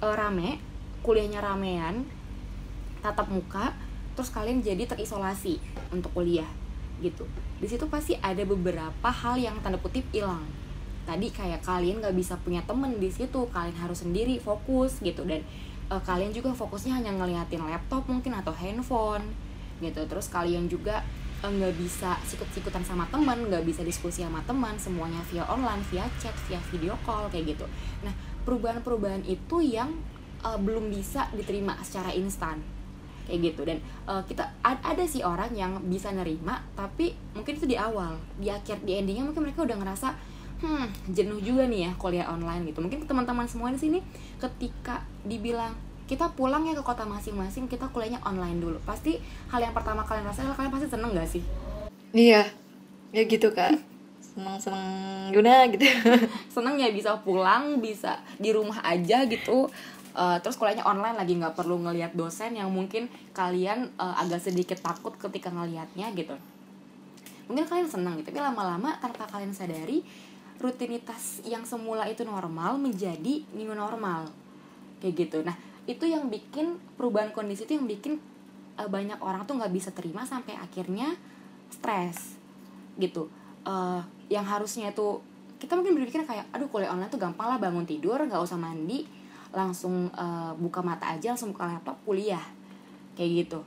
[0.04, 0.60] uh, rame
[1.00, 2.04] kuliahnya ramean
[3.00, 3.72] tatap muka
[4.12, 5.56] terus kalian jadi terisolasi
[5.88, 6.48] untuk kuliah
[7.00, 7.24] gitu.
[7.62, 10.44] Di situ pasti ada beberapa hal yang tanda kutip hilang
[11.04, 15.24] tadi kayak kalian gak bisa punya temen di situ kalian harus sendiri fokus gitu.
[15.24, 15.44] Dan
[15.92, 19.24] uh, kalian juga fokusnya hanya ngeliatin laptop mungkin atau handphone
[19.78, 20.00] gitu.
[20.08, 21.04] Terus kalian juga
[21.44, 25.84] eh, nggak uh, bisa sikut-sikutan sama teman nggak bisa diskusi sama teman semuanya via online
[25.92, 27.66] via chat via video call kayak gitu.
[28.06, 28.14] Nah
[28.48, 29.92] perubahan-perubahan itu yang
[30.44, 32.60] uh, belum bisa diterima secara instan
[33.24, 33.64] kayak gitu.
[33.64, 38.48] Dan uh, kita ada sih orang yang bisa nerima tapi mungkin itu di awal di
[38.48, 40.34] akhir di endingnya mungkin mereka udah ngerasa
[40.64, 42.81] hmm jenuh juga nih ya kuliah online gitu.
[42.81, 44.00] Mungkin teman-teman semua di sini
[44.40, 48.81] ketika dibilang kita pulang ya ke kota masing-masing kita kuliahnya online dulu.
[48.88, 49.20] Pasti
[49.53, 51.44] hal yang pertama kalian rasain kalian pasti seneng gak sih?
[52.16, 52.48] Iya.
[53.14, 53.79] Ya gitu kak.
[54.20, 54.87] Seneng seneng
[55.31, 55.85] guna gitu.
[56.55, 59.70] Seneng ya bisa pulang bisa di rumah aja gitu.
[60.14, 64.79] Uh, terus kuliahnya online lagi nggak perlu ngelihat dosen yang mungkin kalian uh, agak sedikit
[64.79, 66.38] takut ketika ngelihatnya gitu.
[67.50, 70.07] Mungkin kalian seneng gitu tapi lama-lama tanpa kalian sadari
[70.62, 74.30] rutinitas yang semula itu normal menjadi new normal.
[75.02, 75.38] Kayak gitu.
[75.42, 78.16] Nah itu yang bikin perubahan kondisi itu yang bikin
[78.80, 81.12] uh, banyak orang tuh nggak bisa terima sampai akhirnya
[81.68, 82.38] stres.
[82.96, 83.28] Gitu.
[83.64, 84.00] Uh,
[84.32, 85.20] yang harusnya itu
[85.60, 89.08] kita mungkin berpikir kayak aduh kuliah online tuh gampang lah bangun tidur nggak usah mandi
[89.54, 92.42] langsung uh, buka mata aja langsung buka laptop kuliah.
[93.14, 93.60] Kayak gitu.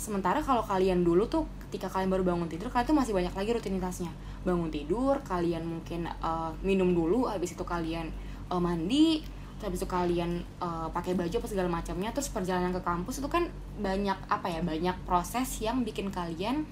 [0.00, 3.50] Sementara kalau kalian dulu tuh ketika kalian baru bangun tidur kalian tuh masih banyak lagi
[3.56, 4.12] rutinitasnya
[4.42, 8.10] bangun tidur kalian mungkin uh, minum dulu habis itu kalian
[8.50, 9.22] uh, mandi
[9.58, 13.30] terus habis itu kalian uh, pakai baju apa segala macamnya terus perjalanan ke kampus itu
[13.30, 13.46] kan
[13.78, 16.66] banyak apa ya banyak proses yang bikin kalian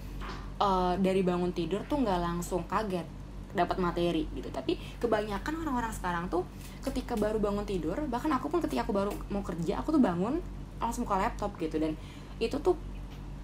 [0.58, 3.06] uh, dari bangun tidur tuh nggak langsung kaget
[3.50, 4.46] dapat materi gitu.
[4.50, 6.46] Tapi kebanyakan orang-orang sekarang tuh
[6.86, 10.38] ketika baru bangun tidur bahkan aku pun ketika aku baru mau kerja aku tuh bangun
[10.78, 11.78] langsung buka laptop gitu.
[11.78, 11.98] Dan
[12.38, 12.78] itu tuh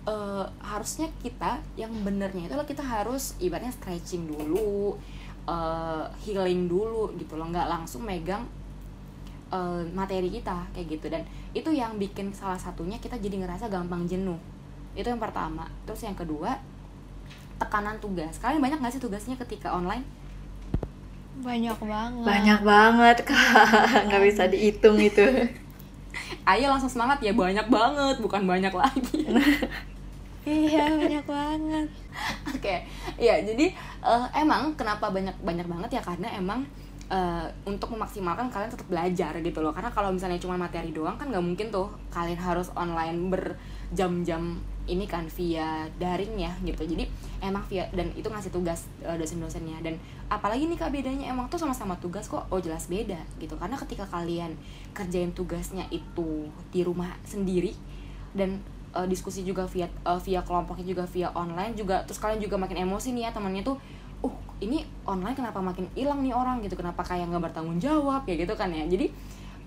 [0.07, 4.97] uh, harusnya kita yang benernya itu kita harus ibaratnya stretching dulu
[5.47, 7.49] uh, healing dulu gitu loh.
[7.51, 8.45] Nggak langsung megang
[9.51, 11.07] uh, materi kita kayak gitu.
[11.11, 11.23] Dan
[11.55, 14.39] itu yang bikin salah satunya kita jadi ngerasa gampang jenuh.
[14.95, 15.71] Itu yang pertama.
[15.87, 16.59] Terus yang kedua
[17.57, 18.37] tekanan tugas.
[18.39, 20.05] Kalian banyak nggak sih tugasnya ketika online?
[21.41, 22.25] Banyak banget.
[22.25, 24.09] Banyak banget kak.
[24.09, 25.25] Nggak bisa dihitung itu.
[26.49, 29.21] Ayo langsung semangat ya banyak banget bukan banyak lagi
[30.47, 31.89] iya banyak banget.
[32.47, 32.79] Oke okay.
[33.19, 36.03] ya jadi uh, emang kenapa banyak banyak banget ya?
[36.07, 36.63] Karena emang
[37.11, 39.75] uh, untuk memaksimalkan kalian tetap belajar gitu loh.
[39.75, 45.03] Karena kalau misalnya cuma materi doang kan nggak mungkin tuh kalian harus online berjam-jam ini
[45.11, 46.87] kan via daring ya gitu.
[46.87, 47.11] Jadi
[47.43, 49.83] emang via dan itu ngasih tugas uh, dosen-dosennya.
[49.83, 49.99] Dan
[50.31, 51.27] apalagi nih kak bedanya?
[51.27, 52.47] Emang tuh sama-sama tugas kok.
[52.55, 53.59] Oh jelas beda gitu.
[53.59, 54.55] Karena ketika kalian
[54.95, 57.75] kerjain tugasnya itu di rumah sendiri
[58.31, 58.63] dan
[58.97, 62.89] uh, diskusi juga via uh, via kelompoknya juga via online juga terus kalian juga makin
[62.89, 63.77] emosi nih ya temannya tuh
[64.25, 66.65] uh ini online kenapa makin hilang nih orang?
[66.65, 68.25] Gitu kenapa kayak nggak bertanggung jawab?
[68.25, 68.89] Ya gitu kan ya.
[68.89, 69.13] Jadi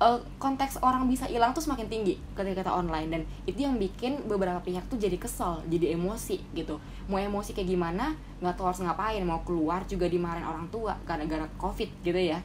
[0.02, 4.26] uh, konteks orang bisa hilang tuh semakin tinggi ketika kita online dan itu yang bikin
[4.26, 6.82] beberapa pihak tuh jadi kesel jadi emosi gitu.
[7.06, 11.46] Mau emosi kayak gimana nggak tahu harus ngapain mau keluar juga dimarahin orang tua gara-gara
[11.62, 12.42] covid gitu ya.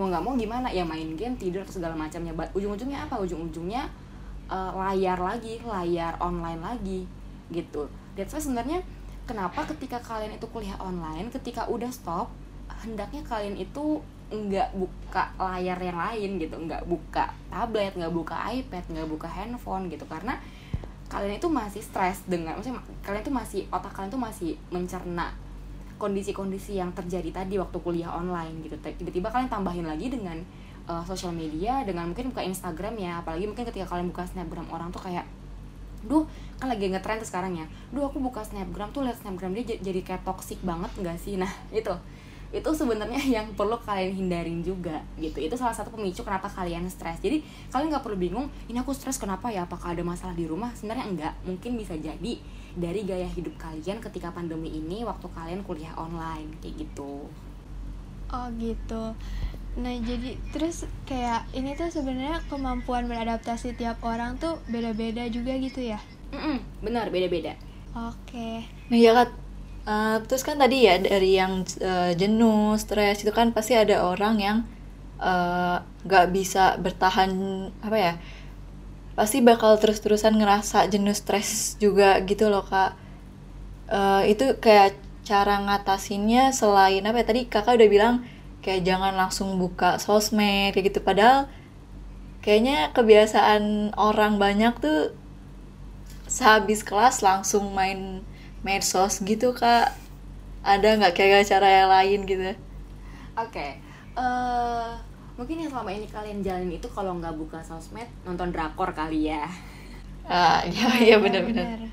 [0.00, 2.32] Mau nggak mau gimana ya main game tidur segala macamnya.
[2.56, 3.20] Ujung-ujungnya apa?
[3.20, 3.84] Ujung-ujungnya
[4.52, 7.08] uh, layar lagi layar online lagi
[7.48, 7.88] gitu.
[8.12, 8.84] That's why sebenarnya
[9.24, 12.28] kenapa ketika kalian itu kuliah online ketika udah stop
[12.84, 16.56] hendaknya kalian itu nggak buka layar yang lain gitu.
[16.60, 20.04] Nggak buka tablet nggak buka iPad nggak buka handphone gitu.
[20.04, 20.36] Karena
[21.08, 25.32] kalian itu masih stres dengan maksudnya kalian itu masih otak kalian itu masih mencerna
[26.00, 28.76] kondisi-kondisi yang terjadi tadi waktu kuliah online gitu.
[28.80, 30.40] Tiba-tiba kalian tambahin lagi dengan
[30.86, 33.22] uh, sosial media dengan mungkin buka Instagram ya.
[33.22, 35.26] Apalagi mungkin ketika kalian buka snapgram orang tuh kayak
[36.02, 36.26] duh
[36.58, 37.66] kan lagi ngetrend tuh sekarang ya.
[37.94, 41.38] Duh aku buka snapgram tuh liat snapgram dia jadi kayak toxic banget nggak sih?
[41.38, 41.94] Nah itu.
[42.52, 45.38] Itu sebenarnya yang perlu kalian hindarin juga gitu.
[45.40, 47.22] Itu salah satu pemicu kenapa kalian stres.
[47.22, 47.40] Jadi
[47.70, 49.64] kalian nggak perlu bingung ini aku stres kenapa ya?
[49.64, 50.74] Apakah ada masalah di rumah?
[50.76, 52.34] Sebenarnya enggak mungkin bisa jadi
[52.72, 57.28] dari gaya hidup kalian ketika pandemi ini waktu kalian kuliah online kayak gitu.
[58.32, 59.12] Oh gitu
[59.72, 65.80] nah jadi terus kayak ini tuh sebenarnya kemampuan beradaptasi tiap orang tuh beda-beda juga gitu
[65.80, 66.00] ya
[66.32, 67.56] mm -mm, benar beda-beda
[67.96, 68.68] oke okay.
[68.92, 69.28] nah ya kan
[69.82, 74.38] Uh, terus kan tadi ya dari yang uh, jenuh, stres itu kan pasti ada orang
[74.38, 74.58] yang
[75.18, 77.30] eh, nggak uh, bisa bertahan
[77.82, 78.14] apa ya?
[79.18, 82.94] Pasti bakal terus-terusan ngerasa jenuh, stres juga gitu loh kak.
[83.90, 84.94] Uh, itu kayak
[85.26, 87.26] cara ngatasinnya selain apa ya?
[87.26, 88.14] Tadi kakak udah bilang
[88.62, 91.02] kayak jangan langsung buka sosmed kayak gitu.
[91.02, 91.50] Padahal
[92.42, 95.14] kayaknya kebiasaan orang banyak tuh
[96.26, 98.24] sehabis kelas langsung main
[98.66, 99.94] medsos gitu kak
[100.62, 102.42] ada nggak kayak cara yang lain gitu
[103.36, 103.78] oke okay.
[104.14, 104.88] uh, eh,
[105.38, 109.44] mungkin yang selama ini kalian jalanin itu kalau nggak buka sosmed nonton drakor kali ya
[110.26, 111.84] ah iya iya benar-benar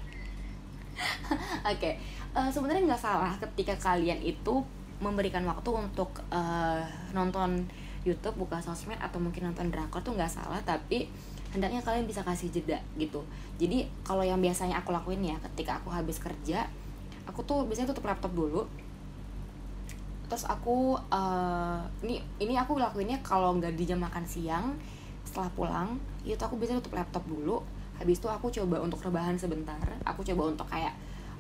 [1.68, 2.00] oke okay.
[2.32, 4.66] uh, eh, sebenarnya nggak salah ketika kalian itu
[5.00, 6.84] memberikan waktu untuk uh,
[7.16, 7.64] nonton
[8.04, 11.08] YouTube buka sosmed atau mungkin nonton drakor tuh nggak salah tapi
[11.52, 13.24] hendaknya kalian bisa kasih jeda gitu.
[13.58, 16.68] Jadi kalau yang biasanya aku lakuin ya ketika aku habis kerja
[17.26, 18.64] aku tuh biasanya tutup laptop dulu.
[20.30, 24.78] Terus aku uh, ini ini aku lakuinnya kalau nggak di jam makan siang
[25.26, 25.90] setelah pulang
[26.26, 27.64] itu aku biasanya tutup laptop dulu.
[28.00, 30.96] Habis itu aku coba untuk rebahan sebentar aku coba untuk kayak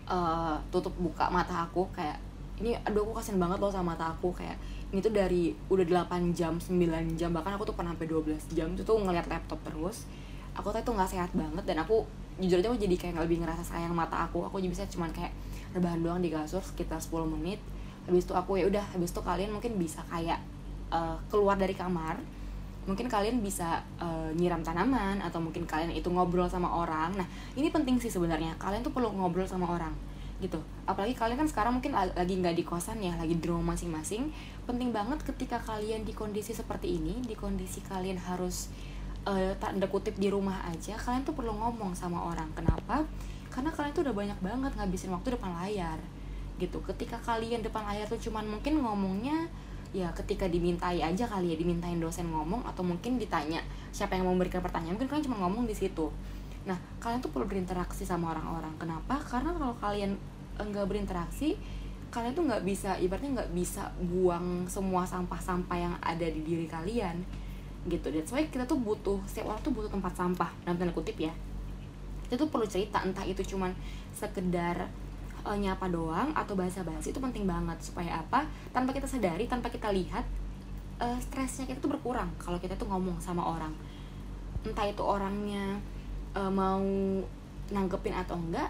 [0.09, 2.19] uh, tutup buka mata aku kayak
[2.59, 6.33] ini aduh aku kasian banget loh sama mata aku kayak ini tuh dari udah 8
[6.33, 6.75] jam 9
[7.13, 10.09] jam bahkan aku tuh pernah sampai 12 jam itu tuh ngeliat laptop terus.
[10.57, 12.03] Aku tuh itu nggak sehat banget dan aku
[12.41, 14.49] jujur aja aku jadi kayak lebih ngerasa sayang mata aku.
[14.49, 15.31] Aku bisa cuman kayak
[15.77, 17.61] rebahan doang di kasur sekitar 10 menit.
[18.09, 20.41] Habis itu aku ya udah habis itu kalian mungkin bisa kayak
[20.89, 22.17] uh, keluar dari kamar.
[22.89, 27.13] Mungkin kalian bisa uh, nyiram tanaman atau mungkin kalian itu ngobrol sama orang.
[27.13, 28.57] Nah ini penting sih sebenarnya.
[28.57, 29.93] Kalian tuh perlu ngobrol sama orang
[30.39, 30.59] gitu.
[30.87, 34.31] Apalagi kalian kan sekarang mungkin lagi nggak di kosan ya lagi di rumah masing-masing.
[34.63, 38.71] Penting banget ketika kalian di kondisi seperti ini di kondisi kalian harus
[39.27, 42.47] uh, tanda kutip di rumah aja kalian tuh perlu ngomong sama orang.
[42.55, 43.03] Kenapa?
[43.51, 45.99] Karena kalian tuh udah banyak banget ngabisin waktu depan layar
[46.55, 46.79] gitu.
[46.83, 49.51] Ketika kalian depan layar tuh cuman mungkin ngomongnya
[49.89, 54.37] ya ketika dimintai aja kali ya dimintain dosen ngomong atau mungkin ditanya siapa yang mau
[54.37, 56.13] memberikan pertanyaan mungkin kalian cuma ngomong di situ
[56.67, 58.75] Nah, kalian tuh perlu berinteraksi sama orang-orang.
[58.75, 59.15] Kenapa?
[59.23, 60.17] Karena kalau kalian
[60.59, 61.55] enggak berinteraksi,
[62.09, 67.21] kalian tuh nggak bisa, ibaratnya nggak bisa buang semua sampah-sampah yang ada di diri kalian,
[67.85, 68.09] gitu.
[68.09, 71.31] That's why kita tuh butuh, setiap orang tuh butuh tempat sampah, dalam tanda kutip ya.
[72.27, 73.71] Kita tuh perlu cerita, entah itu cuman
[74.13, 74.89] sekedar
[75.45, 78.45] uh, nyapa doang atau bahasa basi itu penting banget supaya apa?
[78.75, 80.25] Tanpa kita sadari, tanpa kita lihat,
[80.99, 83.71] uh, stresnya kita tuh berkurang kalau kita tuh ngomong sama orang.
[84.65, 85.79] Entah itu orangnya
[86.35, 86.81] uh, mau
[87.69, 88.69] nanggepin atau enggak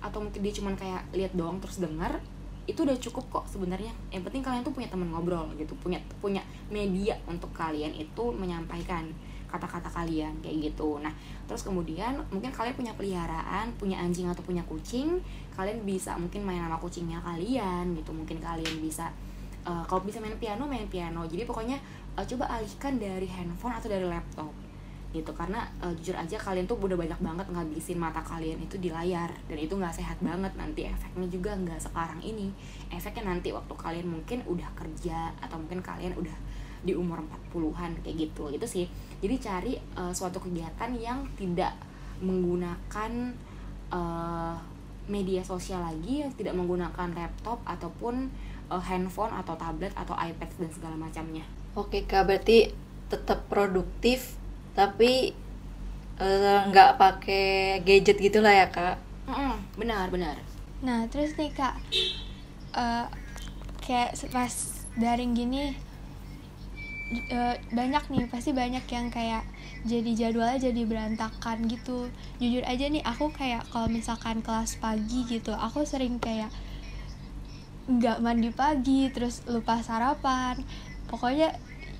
[0.00, 2.20] atau mungkin dia cuman kayak lihat doang terus dengar
[2.68, 3.90] itu udah cukup kok sebenarnya.
[4.14, 9.10] Yang penting kalian tuh punya teman ngobrol gitu punya punya media untuk kalian itu menyampaikan
[9.50, 11.02] kata-kata kalian kayak gitu.
[11.02, 11.10] Nah
[11.50, 15.18] terus kemudian mungkin kalian punya peliharaan punya anjing atau punya kucing
[15.58, 18.14] kalian bisa mungkin main sama kucingnya kalian gitu.
[18.14, 19.10] Mungkin kalian bisa
[19.66, 21.26] uh, kalau bisa main piano main piano.
[21.26, 21.76] Jadi pokoknya
[22.14, 24.69] uh, coba alihkan dari handphone atau dari laptop
[25.10, 25.30] gitu.
[25.34, 29.30] Karena uh, jujur aja kalian tuh udah banyak banget ngabisin mata kalian itu di layar.
[29.46, 30.52] Dan itu nggak sehat banget.
[30.54, 32.50] Nanti efeknya juga nggak sekarang ini.
[32.90, 36.36] Efeknya nanti waktu kalian mungkin udah kerja atau mungkin kalian udah
[36.80, 37.20] di umur
[37.52, 38.48] 40-an kayak gitu.
[38.50, 38.86] Itu sih.
[39.20, 41.76] Jadi cari uh, suatu kegiatan yang tidak
[42.20, 43.12] menggunakan
[43.92, 44.56] uh,
[45.10, 48.30] media sosial lagi yang tidak menggunakan laptop ataupun
[48.70, 51.42] uh, handphone atau tablet atau iPad dan segala macamnya.
[51.74, 52.70] Oke kak, berarti
[53.10, 54.38] tetap produktif
[54.80, 55.36] tapi
[56.16, 58.96] eh, nggak pakai gadget gitulah ya kak.
[59.76, 60.36] Benar benar
[60.80, 61.76] Nah, terus nih Kak,
[62.72, 63.06] eh,
[63.84, 64.52] kayak pas
[64.96, 65.76] daring gini
[67.28, 69.44] eh, banyak nih, pasti banyak yang kayak
[69.84, 72.08] jadi jadwalnya jadi berantakan gitu.
[72.40, 76.48] Jujur aja nih, aku kayak kalau misalkan kelas pagi gitu, aku sering kayak
[77.90, 80.64] nggak mandi pagi, terus lupa sarapan.
[81.12, 81.52] Pokoknya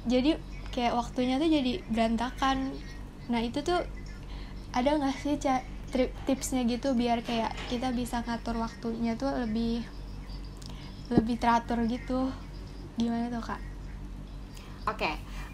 [0.08, 2.74] jadi kayak waktunya tuh jadi berantakan.
[3.30, 3.82] Nah, itu tuh
[4.70, 9.82] ada nggak sih ca- tri- tipsnya gitu biar kayak kita bisa ngatur waktunya tuh lebih
[11.10, 12.30] lebih teratur gitu
[12.94, 13.60] gimana tuh kak?
[14.86, 15.10] Oke,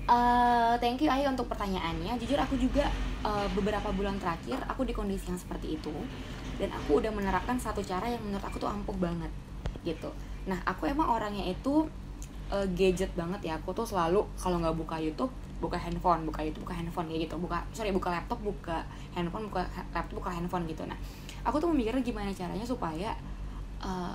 [0.07, 2.21] eh, thank you Ayu untuk pertanyaannya.
[2.21, 2.85] Jujur aku juga
[3.25, 5.93] eh, beberapa bulan terakhir aku di kondisi yang seperti itu
[6.61, 9.33] dan aku udah menerapkan satu cara yang menurut aku tuh ampuh banget
[9.85, 10.13] gitu.
[10.49, 11.89] Nah aku emang orangnya itu
[12.53, 13.59] eh, gadget banget ya.
[13.59, 17.35] Aku tuh selalu kalau nggak buka YouTube, buka handphone, buka YouTube, buka handphone kayak gitu.
[17.41, 20.83] Buka sorry buka laptop, buka handphone, buka laptop, buka handphone gitu.
[20.87, 20.99] Nah
[21.47, 23.15] aku tuh memikirnya gimana caranya supaya
[23.83, 24.15] eh,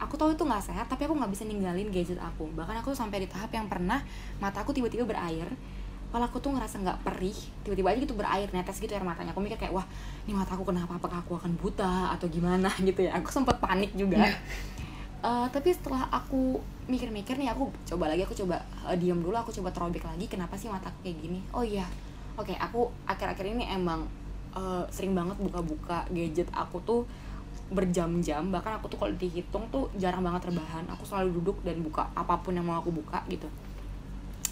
[0.00, 3.04] aku tahu itu nggak sehat tapi aku nggak bisa ninggalin gadget aku bahkan aku tuh
[3.04, 4.00] sampai di tahap yang pernah
[4.40, 5.46] mata aku tiba-tiba berair
[6.10, 9.44] kalau aku tuh ngerasa nggak perih tiba-tiba aja gitu berair netes gitu air matanya aku
[9.44, 9.86] mikir kayak wah
[10.26, 13.92] ini mata aku kenapa apakah aku akan buta atau gimana gitu ya aku sempet panik
[13.94, 14.24] juga
[15.20, 16.56] Eh, tapi setelah aku
[16.88, 18.56] mikir-mikir nih aku coba lagi aku coba
[18.88, 21.44] eh, diam dulu aku coba terobek lagi kenapa sih mataku kayak gini?
[21.52, 21.84] Oh iya
[22.40, 24.08] oke aku akhir-akhir ini emang
[24.56, 27.04] eh, sering banget buka-buka gadget aku tuh
[27.68, 32.08] berjam-jam bahkan aku tuh kalau dihitung tuh jarang banget rebahan aku selalu duduk dan buka
[32.16, 33.44] apa pun yang mau aku buka gitu.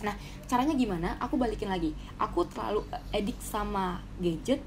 [0.05, 0.13] Nah
[0.45, 1.17] caranya gimana?
[1.17, 1.97] Aku balikin lagi.
[2.21, 2.85] Aku terlalu
[3.17, 4.61] edik sama gadget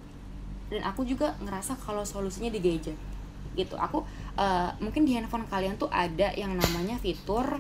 [0.74, 3.11] dan aku juga ngerasa kalau solusinya di gadget
[3.56, 3.76] gitu.
[3.76, 4.04] Aku
[4.40, 7.60] eh, mungkin di handphone kalian tuh ada yang namanya fitur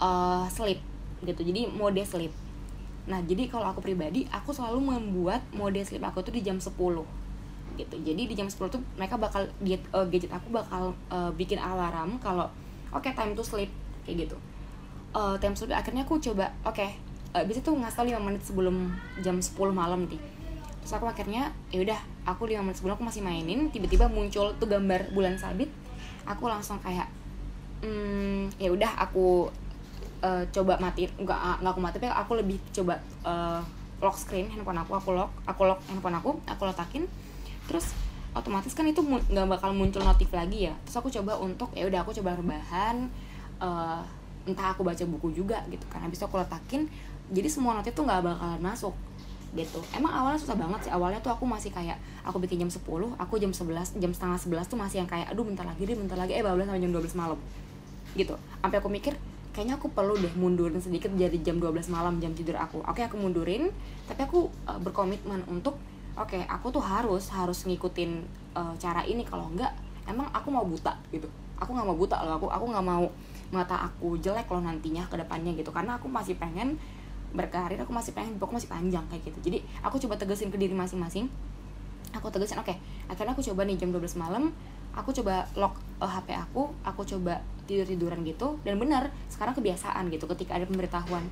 [0.00, 0.80] eh, sleep
[1.24, 1.40] gitu.
[1.44, 2.32] Jadi mode sleep.
[3.08, 6.72] Nah jadi kalau aku pribadi aku selalu membuat mode sleep aku tuh di jam 10
[7.78, 7.96] gitu.
[8.02, 12.20] Jadi di jam 10 tuh mereka bakal di eh, gadget aku bakal eh, bikin alarm
[12.20, 12.48] kalau
[12.92, 13.70] oke time to sleep
[14.04, 14.36] kayak gitu.
[15.16, 16.84] Eh, time sleep akhirnya aku coba oke
[17.34, 18.92] eh, bisa tuh ngasih tau 5 menit sebelum
[19.24, 20.20] jam 10 malam nih.
[20.84, 24.68] Terus aku akhirnya ya udah aku 5 menit sebelum aku masih mainin tiba-tiba muncul tuh
[24.68, 25.72] gambar bulan sabit
[26.28, 27.08] aku langsung kayak
[27.80, 29.48] hmm, ya udah aku
[30.20, 31.10] eh, coba matiin.
[31.16, 33.60] Nggak nggak aku matiin tapi aku lebih coba eh,
[33.98, 37.02] lock screen handphone aku aku lock aku lock handphone aku aku letakin
[37.66, 37.90] terus
[38.30, 40.74] otomatis kan itu nggak bakal muncul notif lagi ya.
[40.86, 43.08] Terus aku coba untuk ya udah aku coba rebahan
[43.58, 44.00] eh,
[44.46, 46.04] entah aku baca buku juga gitu kan.
[46.04, 46.86] Habis itu aku letakin
[47.28, 48.96] jadi semua notif tuh nggak bakalan masuk
[49.56, 49.80] gitu.
[49.96, 50.92] Emang awalnya susah banget sih.
[50.92, 52.84] Awalnya tuh aku masih kayak aku bikin jam 10
[53.16, 56.18] aku jam 11 jam setengah 11 tuh masih yang kayak aduh bentar lagi deh bentar
[56.20, 56.36] lagi.
[56.36, 57.38] Eh bablas sampai jam 12 malam.
[58.12, 58.34] Gitu.
[58.60, 59.14] Sampai aku mikir
[59.56, 62.84] kayaknya aku perlu deh mundurin sedikit jadi jam 12 malam jam tidur aku.
[62.84, 63.72] Oke aku mundurin
[64.04, 65.80] tapi aku uh, berkomitmen untuk
[66.14, 68.10] oke aku tuh harus harus ngikutin
[68.52, 69.24] uh, cara ini.
[69.24, 69.72] Kalau enggak
[70.04, 71.26] emang aku mau buta gitu.
[71.58, 72.36] Aku nggak mau buta loh.
[72.36, 73.08] Aku aku nggak mau
[73.48, 75.72] mata aku jelek loh nantinya ke depannya gitu.
[75.72, 76.76] Karena aku masih pengen
[77.34, 79.38] berkarir aku masih pengen aku masih panjang kayak gitu.
[79.50, 81.28] Jadi aku coba tegesin ke diri masing-masing.
[82.16, 82.72] Aku tegesin oke
[83.08, 84.52] akhirnya aku coba nih jam 12 malam
[84.96, 90.08] aku coba lock eh, HP aku aku coba tidur tiduran gitu dan benar sekarang kebiasaan
[90.08, 91.24] gitu ketika ada pemberitahuan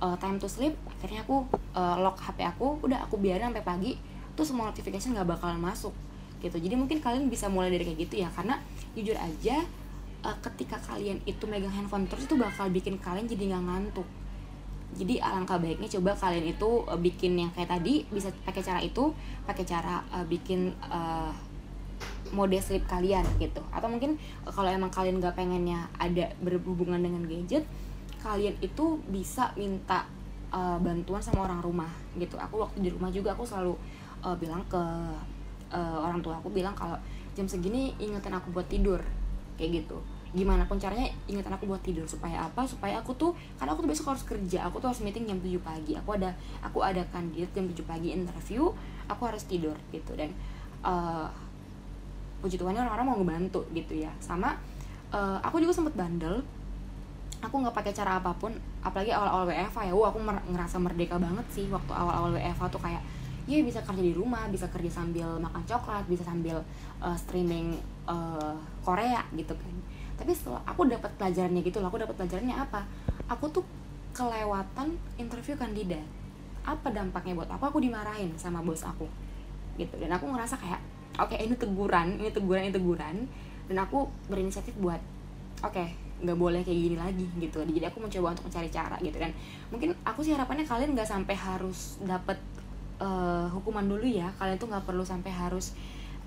[0.00, 1.44] eh, time to sleep akhirnya aku
[1.76, 3.92] eh, lock HP aku udah aku biarin sampai pagi
[4.32, 5.92] tuh semua notification nggak bakalan masuk
[6.42, 6.58] gitu.
[6.58, 8.58] Jadi mungkin kalian bisa mulai dari kayak gitu ya karena
[8.98, 9.62] jujur aja
[10.26, 14.08] eh, ketika kalian itu megang handphone terus itu bakal bikin kalian jadi nggak ngantuk
[14.92, 19.12] jadi alangkah baiknya coba kalian itu eh, bikin yang kayak tadi bisa pakai cara itu
[19.48, 21.32] pakai cara eh, bikin eh,
[22.32, 23.60] mode sleep kalian gitu.
[23.72, 27.64] Atau mungkin eh, kalau emang kalian nggak pengennya ada berhubungan dengan gadget
[28.20, 30.04] kalian itu bisa minta
[30.52, 31.90] eh, bantuan sama orang rumah
[32.20, 32.36] gitu.
[32.36, 33.74] Aku waktu di rumah juga aku selalu
[34.20, 34.82] eh, bilang ke
[35.72, 37.00] eh, orang tua aku bilang kalau
[37.32, 39.00] jam segini ingetin aku buat tidur
[39.56, 39.96] kayak gitu
[40.32, 42.08] gimana pun caranya ingetin aku buat tidur.
[42.08, 42.64] Supaya apa?
[42.64, 44.64] Supaya aku tuh karena aku tuh besok harus kerja.
[44.68, 45.92] Aku tuh harus meeting jam 7 pagi.
[45.96, 46.32] Aku ada
[46.64, 48.72] aku ada kandidat jam 7 pagi interview
[49.06, 50.16] aku harus tidur gitu.
[50.16, 50.32] Dan
[50.82, 51.28] eh
[52.42, 54.10] puji Tuhan orang-orang mau ngebantu gitu ya.
[54.18, 54.56] Sama
[55.12, 56.40] eh, aku juga sempet bandel.
[57.42, 58.56] Aku nggak pakai cara apa pun.
[58.80, 59.92] Apalagi awal-awal WFH ya.
[59.92, 63.04] Wah aku mer- ngerasa merdeka banget sih waktu awal-awal WFH tuh kayak
[63.42, 66.62] ya bisa kerja di rumah bisa kerja sambil makan coklat bisa sambil
[67.02, 67.74] eh, streaming
[68.06, 68.54] eh,
[68.86, 69.74] Korea gitu kan
[70.22, 72.86] tapi setelah aku dapat pelajarannya gitu loh aku dapat pelajarannya apa?
[73.26, 73.66] Aku tuh
[74.14, 76.06] kelewatan interview kandidat.
[76.62, 77.74] Apa dampaknya buat aku?
[77.74, 79.10] Aku dimarahin sama bos aku.
[79.74, 79.90] Gitu.
[79.98, 80.78] Dan aku ngerasa kayak
[81.18, 83.26] oke ini teguran ini teguran ini teguran.
[83.66, 85.02] Dan aku berinisiatif buat
[85.66, 85.84] oke
[86.22, 87.58] nggak boleh kayak gini lagi gitu.
[87.66, 89.18] Jadi aku mencoba untuk mencari cara gitu.
[89.18, 89.34] Dan
[89.74, 92.38] mungkin aku sih harapannya kalian nggak sampai harus dapat
[93.02, 94.30] uh, hukuman dulu ya.
[94.38, 95.74] Kalian tuh nggak perlu sampai harus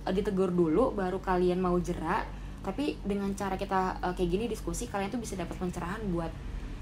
[0.03, 2.27] uh, ditegur dulu baru kalian mau jerak
[2.65, 6.33] tapi dengan cara kita uh, kayak gini diskusi kalian tuh bisa dapat pencerahan buat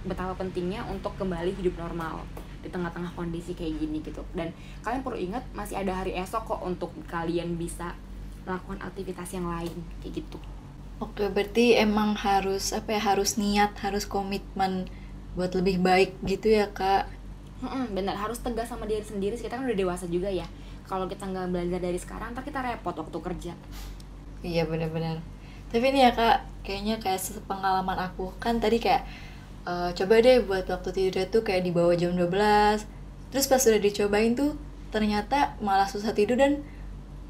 [0.07, 2.23] betapa pentingnya untuk kembali hidup normal
[2.63, 6.61] di tengah-tengah kondisi kayak gini gitu dan kalian perlu ingat masih ada hari esok kok
[6.63, 7.91] untuk kalian bisa
[8.47, 10.39] melakukan aktivitas yang lain kayak gitu
[11.03, 13.01] Oke, berarti emang harus apa ya?
[13.01, 14.87] Harus niat, harus komitmen
[15.35, 17.11] buat lebih baik gitu ya, Kak.
[17.97, 19.35] Benar harus tegas sama diri sendiri.
[19.35, 20.47] Kita kan udah dewasa juga ya.
[20.87, 23.53] Kalau kita nggak belajar dari sekarang, ntar kita repot waktu kerja.
[24.47, 25.19] Iya benar-benar.
[25.73, 27.17] Tapi ini ya kak, kayaknya kayak
[27.49, 28.29] pengalaman aku.
[28.37, 29.09] Kan tadi kayak
[29.65, 32.29] uh, coba deh buat waktu tidur tuh kayak di bawah jam 12
[33.33, 34.53] Terus pas udah dicobain tuh
[34.93, 36.61] ternyata malah susah tidur dan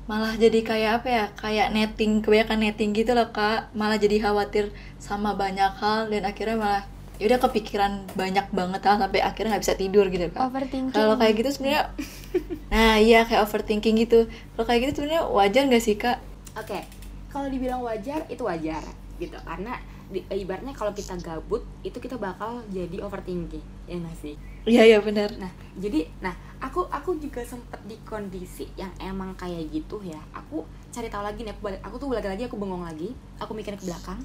[0.04, 3.72] malah jadi kayak apa ya kayak netting kebanyakan netting gitu loh kak.
[3.72, 6.84] Malah jadi khawatir sama banyak hal dan akhirnya malah
[7.16, 10.44] ya udah kepikiran banyak banget hal sampai akhirnya nggak bisa tidur gitu kak.
[10.44, 10.92] Overthinking.
[10.92, 11.84] Kalau kayak gitu sebenarnya
[12.76, 14.28] nah iya kayak overthinking gitu.
[14.28, 16.20] Kalau kayak gitu sebenarnya wajar nggak sih kak?
[16.60, 16.84] Oke.
[16.84, 17.03] okay.
[17.34, 18.86] Kalau dibilang wajar itu wajar
[19.18, 19.34] gitu.
[19.42, 19.82] Karena
[20.14, 24.38] di, ibaratnya kalau kita gabut itu kita bakal jadi overthinking ya nggak sih?
[24.70, 25.34] Iya iya benar.
[25.42, 30.22] Nah jadi nah aku aku juga sempet di kondisi yang emang kayak gitu ya.
[30.38, 30.64] Aku
[30.94, 33.10] cari tahu lagi nih aku balik aku tuh lagi lagi aku bengong lagi
[33.42, 34.22] aku mikir ke belakang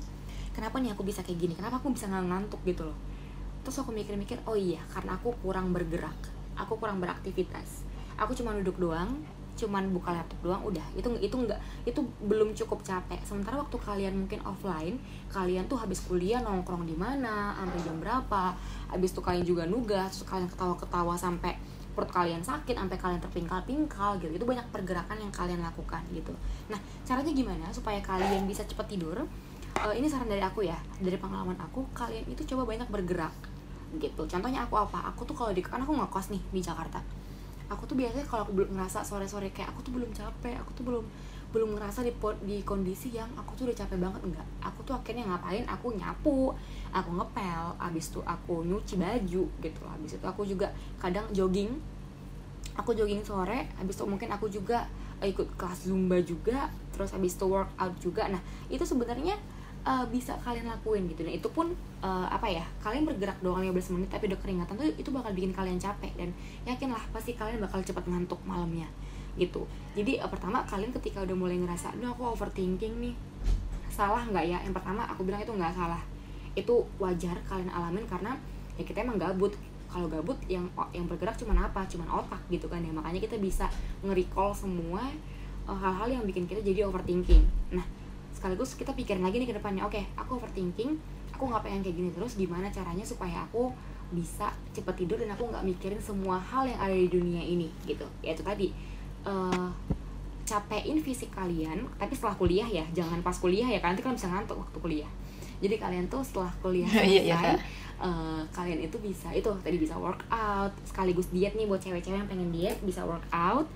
[0.52, 1.56] kenapa nih aku bisa kayak gini?
[1.56, 2.98] Kenapa aku bisa ngantuk gitu loh?
[3.64, 7.86] Terus aku mikir-mikir oh iya karena aku kurang bergerak aku kurang beraktivitas.
[8.18, 9.22] Aku cuma duduk doang
[9.58, 10.86] cuman buka laptop doang udah.
[10.94, 13.18] Itu itu enggak itu belum cukup capek.
[13.26, 15.02] Sementara waktu kalian mungkin offline
[15.34, 18.54] kalian tuh habis kuliah nongkrong di mana sampai jam berapa
[18.88, 21.58] habis tuh kalian juga nugas terus kalian ketawa-ketawa sampai
[21.92, 24.30] perut kalian sakit sampai kalian terpingkal-pingkal gitu.
[24.30, 26.30] Itu banyak pergerakan yang kalian lakukan gitu.
[26.70, 29.26] Nah caranya gimana supaya kalian bisa cepat tidur?
[29.78, 33.34] Uh, ini saran dari aku ya dari pengalaman aku kalian itu coba banyak bergerak
[33.98, 34.22] gitu.
[34.30, 35.10] Contohnya aku apa?
[35.10, 37.02] Aku tuh kalau di kan aku ngekos nih di Jakarta
[37.68, 40.84] aku tuh biasanya kalau aku belum ngerasa sore-sore kayak aku tuh belum capek aku tuh
[40.88, 41.04] belum
[41.48, 42.12] belum ngerasa di
[42.44, 44.46] di kondisi yang aku tuh udah capek banget enggak.
[44.60, 45.64] Aku tuh akhirnya ngapain?
[45.64, 46.52] Aku nyapu
[46.92, 51.76] aku ngepel abis tuh aku nyuci baju gitu abis itu aku juga kadang jogging
[52.76, 54.88] aku jogging sore abis itu mungkin aku juga
[55.20, 58.30] ikut kelas zumba juga terus abis itu workout juga.
[58.30, 58.38] Nah
[58.70, 59.34] itu sebenarnya
[59.84, 61.22] uh, bisa kalian lakuin gitu.
[61.22, 64.88] Dan itu pun uh, apa ya kalian bergerak doang 15 menit tapi udah keringatan tuh
[64.96, 66.30] itu bakal bikin kalian capek dan
[66.66, 68.88] yakinlah pasti kalian bakal cepat ngantuk malamnya
[69.38, 69.66] gitu.
[69.94, 73.14] Jadi uh, pertama kalian ketika udah mulai ngerasa aduh aku overthinking nih
[73.92, 74.58] salah nggak ya?
[74.62, 76.02] Yang pertama aku bilang itu nggak salah.
[76.54, 78.34] Itu wajar kalian alamin karena
[78.78, 79.54] ya kita emang gabut.
[79.88, 81.80] Kalau gabut yang yang bergerak cuma apa?
[81.88, 82.92] Cuma otak gitu kan ya.
[82.92, 83.72] Makanya kita bisa
[84.04, 85.00] nge-recall semua
[85.64, 87.44] hal-hal uh, yang bikin kita jadi overthinking.
[87.72, 87.97] Nah
[88.38, 89.82] sekaligus kita pikirin lagi nih ke depannya.
[89.82, 90.94] Oke okay, aku overthinking
[91.34, 93.74] aku nggak pengen kayak gini terus gimana caranya supaya aku
[94.14, 98.06] bisa cepet tidur dan aku nggak mikirin semua hal yang ada di dunia ini gitu.
[98.22, 98.70] Ya itu tadi.
[99.26, 99.68] Uh,
[100.48, 103.92] capein fisik kalian tapi setelah kuliah ya jangan pas kuliah ya kan?
[103.92, 105.10] Nanti kalian bisa ngantuk waktu kuliah.
[105.58, 107.58] Jadi kalian tuh setelah kuliah selesai iya, iya,
[107.98, 112.50] uh, kalian itu bisa itu tadi bisa workout sekaligus diet nih buat cewek-cewek yang pengen
[112.54, 113.66] diet bisa workout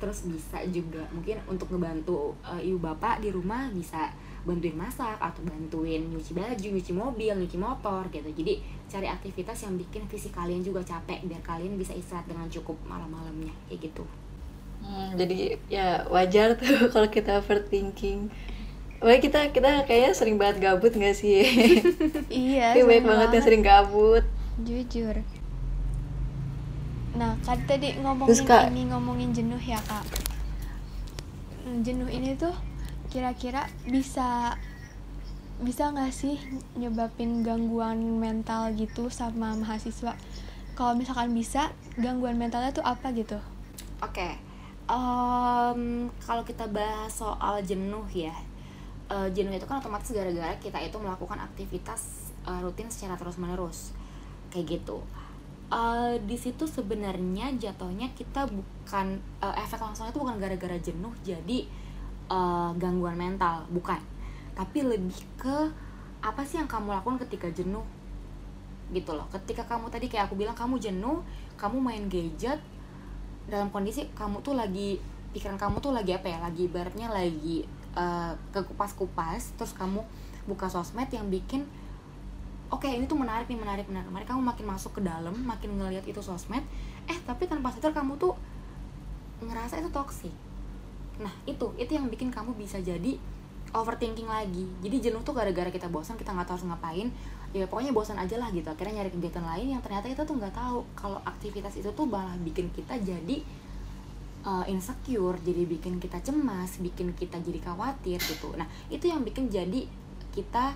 [0.00, 4.08] terus bisa juga mungkin untuk ngebantu uh, ibu bapak di rumah bisa
[4.40, 8.24] bantuin masak atau bantuin nyuci baju, nyuci mobil, nyuci motor gitu.
[8.24, 12.80] Jadi cari aktivitas yang bikin fisik kalian juga capek biar kalian bisa istirahat dengan cukup
[12.88, 14.04] malam-malamnya kayak gitu.
[14.80, 18.32] Hmm, jadi ya wajar tuh kalau kita overthinking.
[19.00, 21.40] Wah kita kita kayaknya sering banget gabut gak sih?
[22.32, 22.76] iya.
[22.76, 24.24] Kayak banyak banget yang sering gabut.
[24.60, 25.39] Jujur.
[27.18, 30.06] Nah, kan tadi ngomongin Terus, Kak, ini ngomongin jenuh ya, Kak.
[31.66, 32.54] Hmm, jenuh ini tuh
[33.10, 34.54] kira-kira bisa
[35.60, 36.38] bisa nggak sih
[36.78, 40.14] nyebabin gangguan mental gitu sama mahasiswa?
[40.78, 43.36] Kalau misalkan bisa, gangguan mentalnya tuh apa gitu?
[44.00, 44.32] Oke, okay.
[44.88, 48.32] um, kalau kita bahas soal jenuh ya,
[49.12, 53.92] uh, jenuh itu kan otomatis gara-gara kita itu melakukan aktivitas uh, rutin secara terus-menerus,
[54.48, 55.04] kayak gitu
[55.70, 61.64] uh, di situ sebenarnya jatuhnya kita bukan uh, efek langsungnya itu bukan gara-gara jenuh jadi
[62.28, 63.98] uh, gangguan mental bukan.
[64.52, 65.56] Tapi lebih ke
[66.20, 67.86] apa sih yang kamu lakukan ketika jenuh
[68.90, 69.24] gitu loh.
[69.30, 71.22] Ketika kamu tadi kayak aku bilang kamu jenuh
[71.56, 72.58] kamu main gadget
[73.46, 74.98] dalam kondisi kamu tuh lagi
[75.30, 80.02] pikiran kamu tuh lagi apa ya lagi ibaratnya lagi uh, kekupas-kupas terus kamu
[80.48, 81.66] buka sosmed yang bikin
[82.70, 84.08] oke okay, ini tuh menarik nih menarik menarik.
[84.08, 86.62] Menarik kamu makin masuk ke dalam makin ngelihat itu sosmed
[87.10, 88.34] eh tapi tanpa sadar kamu tuh
[89.42, 90.34] ngerasa itu toksik
[91.20, 93.20] nah itu itu yang bikin kamu bisa jadi
[93.70, 94.66] overthinking lagi.
[94.82, 97.08] Jadi jenuh tuh gara-gara kita bosan kita nggak tahu harus ngapain.
[97.50, 98.66] Ya pokoknya bosan aja lah gitu.
[98.66, 100.82] Akhirnya nyari kegiatan lain yang ternyata kita tuh nggak tahu.
[100.98, 103.36] Kalau aktivitas itu tuh malah bikin kita jadi
[104.46, 108.54] uh, insecure jadi bikin kita cemas bikin kita jadi khawatir gitu.
[108.58, 109.86] Nah itu yang bikin jadi
[110.34, 110.74] kita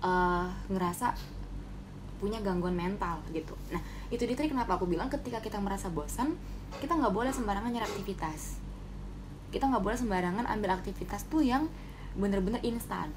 [0.00, 1.16] uh, ngerasa
[2.16, 3.52] punya gangguan mental gitu.
[3.68, 6.36] Nah itu dia tadi kenapa aku bilang ketika kita merasa bosan
[6.80, 8.58] kita nggak boleh sembarangan nyari aktivitas.
[9.52, 11.68] Kita nggak boleh sembarangan ambil aktivitas tuh yang
[12.16, 13.12] bener-bener instan.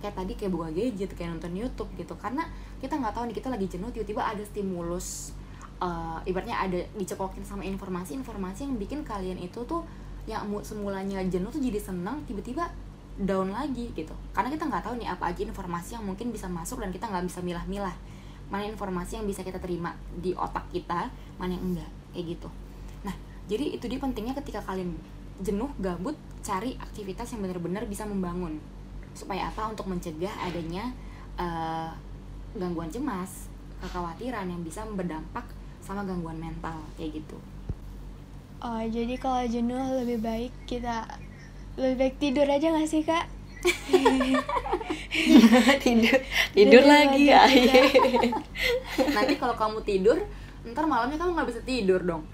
[0.00, 2.16] Kayak tadi kayak buka gadget kayak nonton YouTube gitu.
[2.16, 2.48] Karena
[2.80, 5.36] kita nggak tahu nih kita lagi jenuh tiba-tiba ada stimulus
[5.84, 9.84] uh, ibaratnya ada dicekokin sama informasi-informasi yang bikin kalian itu tuh
[10.28, 12.68] yang semulanya jenuh tuh jadi seneng tiba-tiba
[13.20, 14.16] down lagi gitu.
[14.32, 17.28] Karena kita nggak tahu nih apa aja informasi yang mungkin bisa masuk dan kita nggak
[17.28, 17.92] bisa milah-milah.
[18.48, 21.90] Mana informasi yang bisa kita terima di otak kita mana yang enggak.
[22.16, 22.48] Kayak gitu.
[23.04, 23.14] Nah
[23.46, 24.96] jadi itu dia pentingnya ketika kalian
[25.40, 28.56] jenuh gabut cari aktivitas yang benar-benar bisa membangun.
[29.12, 29.68] Supaya apa?
[29.68, 30.88] Untuk mencegah adanya
[31.36, 31.92] uh,
[32.56, 35.44] gangguan cemas kekhawatiran yang bisa berdampak
[35.84, 36.80] sama gangguan mental.
[36.96, 37.36] Kayak gitu.
[38.60, 41.08] Oh jadi kalau jenuh lebih baik kita
[41.80, 43.26] lebih baik tidur aja gak sih kak?
[45.84, 46.16] Tidur
[46.56, 47.44] tidur lagi ya
[49.12, 50.16] nanti kalau kamu tidur
[50.72, 52.24] ntar malamnya kamu nggak bisa tidur dong.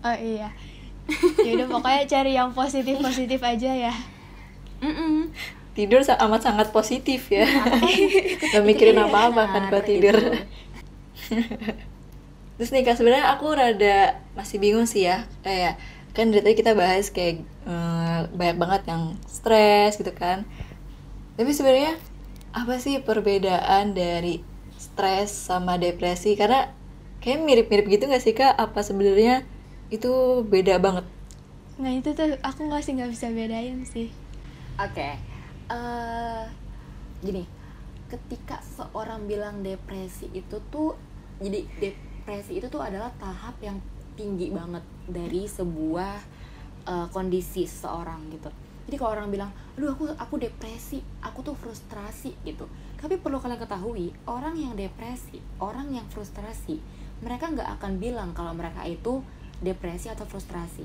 [0.00, 0.48] Oh iya.
[1.44, 3.92] Ya udah pokoknya cari yang positif positif aja ya.
[4.80, 5.18] Mm -mm
[5.74, 7.44] tidur amat sangat positif ya.
[8.54, 10.14] Gak mikirin iya, apa apa kan kalau tidur.
[12.56, 15.26] Terus nih kak sebenarnya aku rada masih bingung sih ya.
[15.42, 15.82] Kayak
[16.14, 17.42] kan dari tadi kita bahas kayak
[18.30, 20.46] banyak banget yang stres gitu kan.
[21.34, 21.98] Tapi sebenarnya
[22.54, 24.42] apa sih perbedaan dari
[24.78, 26.38] stres sama depresi?
[26.38, 26.70] Karena
[27.18, 28.54] kayak mirip-mirip gitu gak sih kak?
[28.54, 29.42] Apa sebenarnya
[29.90, 31.06] itu beda banget?
[31.80, 34.08] Nah itu tuh aku nggak sih nggak bisa bedain sih.
[34.78, 35.34] Oke okay
[35.70, 36.44] uh,
[37.24, 37.44] gini.
[38.10, 40.94] Ketika seorang bilang depresi itu tuh
[41.40, 43.80] jadi depresi itu tuh adalah tahap yang
[44.14, 46.22] tinggi banget dari sebuah
[46.86, 48.48] uh, kondisi seseorang gitu.
[48.84, 52.68] Jadi kalau orang bilang aduh aku aku depresi aku tuh frustrasi gitu.
[53.00, 56.80] Tapi perlu kalian ketahui orang yang depresi orang yang frustrasi
[57.24, 59.24] mereka nggak akan bilang kalau mereka itu
[59.64, 60.84] depresi atau frustrasi.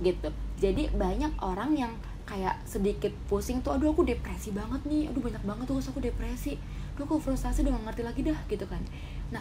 [0.00, 0.28] Gitu.
[0.60, 1.92] Jadi banyak orang yang
[2.28, 6.60] kayak sedikit pusing tuh aduh aku depresi banget nih aduh banyak banget tuh aku depresi.
[6.96, 8.84] Aduh aku frustasi udah gak ngerti lagi dah gitu kan.
[9.32, 9.40] Nah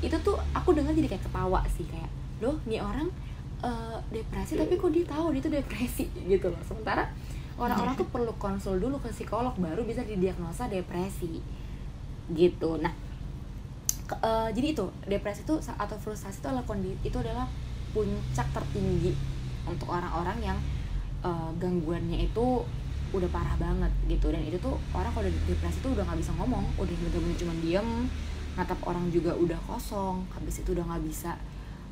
[0.00, 2.08] itu tuh aku dengar jadi kayak ketawa sih kayak
[2.38, 3.10] loh nih orang
[3.62, 6.60] uh, depresi tapi kok dia tahu dia tuh depresi gitu loh.
[6.66, 7.08] Sementara
[7.58, 11.42] orang-orang tuh perlu konsul dulu ke psikolog baru bisa didiagnosa depresi.
[12.30, 12.70] Gitu.
[12.78, 12.92] Nah
[14.08, 17.44] ke, uh, jadi itu depresi itu atau frustasi itu adalah kondisi itu adalah
[17.92, 19.12] puncak tertinggi
[19.68, 20.58] untuk orang-orang yang
[21.20, 22.64] uh, gangguannya itu
[23.08, 24.28] udah parah banget gitu.
[24.30, 27.88] Dan itu tuh orang kalau depresi tuh udah nggak bisa ngomong udah bener-bener cuma diem
[28.58, 31.38] natap orang juga udah kosong habis itu udah nggak bisa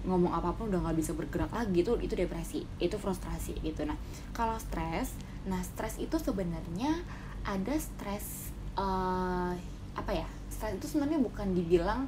[0.06, 3.82] ngomong apa pun udah nggak bisa bergerak lagi itu itu depresi itu frustrasi gitu.
[3.82, 3.98] Nah
[4.30, 5.12] kalau stres
[5.46, 7.02] nah stres itu sebenarnya
[7.46, 9.54] ada stres uh,
[9.94, 12.06] apa ya stres itu sebenarnya bukan dibilang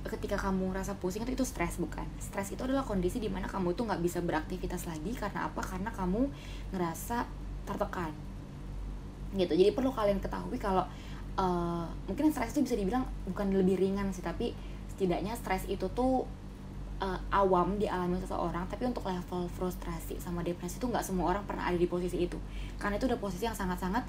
[0.00, 2.04] ketika kamu rasa pusing itu itu stres bukan.
[2.18, 5.60] Stres itu adalah kondisi di mana kamu itu nggak bisa beraktivitas lagi karena apa?
[5.60, 6.24] Karena kamu
[6.72, 7.28] ngerasa
[7.68, 8.12] tertekan.
[9.36, 9.52] Gitu.
[9.52, 10.88] Jadi perlu kalian ketahui kalau
[11.36, 14.56] uh, mungkin stres itu bisa dibilang bukan lebih ringan sih tapi
[14.96, 16.26] setidaknya stres itu tuh
[17.00, 21.66] uh, awam dialami seseorang tapi untuk level frustrasi sama depresi itu nggak semua orang pernah
[21.66, 22.36] ada di posisi itu.
[22.76, 24.04] Karena itu udah posisi yang sangat-sangat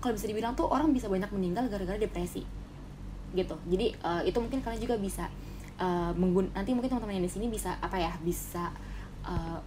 [0.00, 2.46] kalau bisa dibilang tuh orang bisa banyak meninggal gara-gara depresi.
[3.34, 3.56] Gitu.
[3.68, 5.26] Jadi uh, itu mungkin kalian juga bisa
[5.82, 8.72] uh, menggun nanti mungkin teman-teman yang di sini bisa apa ya bisa
[9.26, 9.58] uh,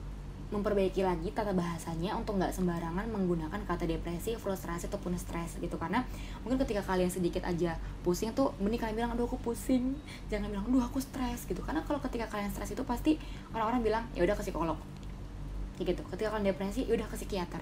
[0.50, 5.78] memperbaiki lagi tata bahasanya untuk nggak sembarangan menggunakan kata depresi, frustrasi ataupun stres gitu.
[5.78, 6.02] Karena
[6.42, 9.94] mungkin ketika kalian sedikit aja pusing tuh mending kalian bilang aduh aku pusing.
[10.34, 11.46] Jangan bilang aduh aku stres.
[11.46, 11.62] Gitu.
[11.62, 13.22] Karena kalau ketika kalian stres itu pasti
[13.54, 14.78] orang-orang bilang ya udah ke psikolog.
[15.78, 16.02] Kayak gitu.
[16.18, 17.62] Ketika kalian depresi ya udah ke psikiater.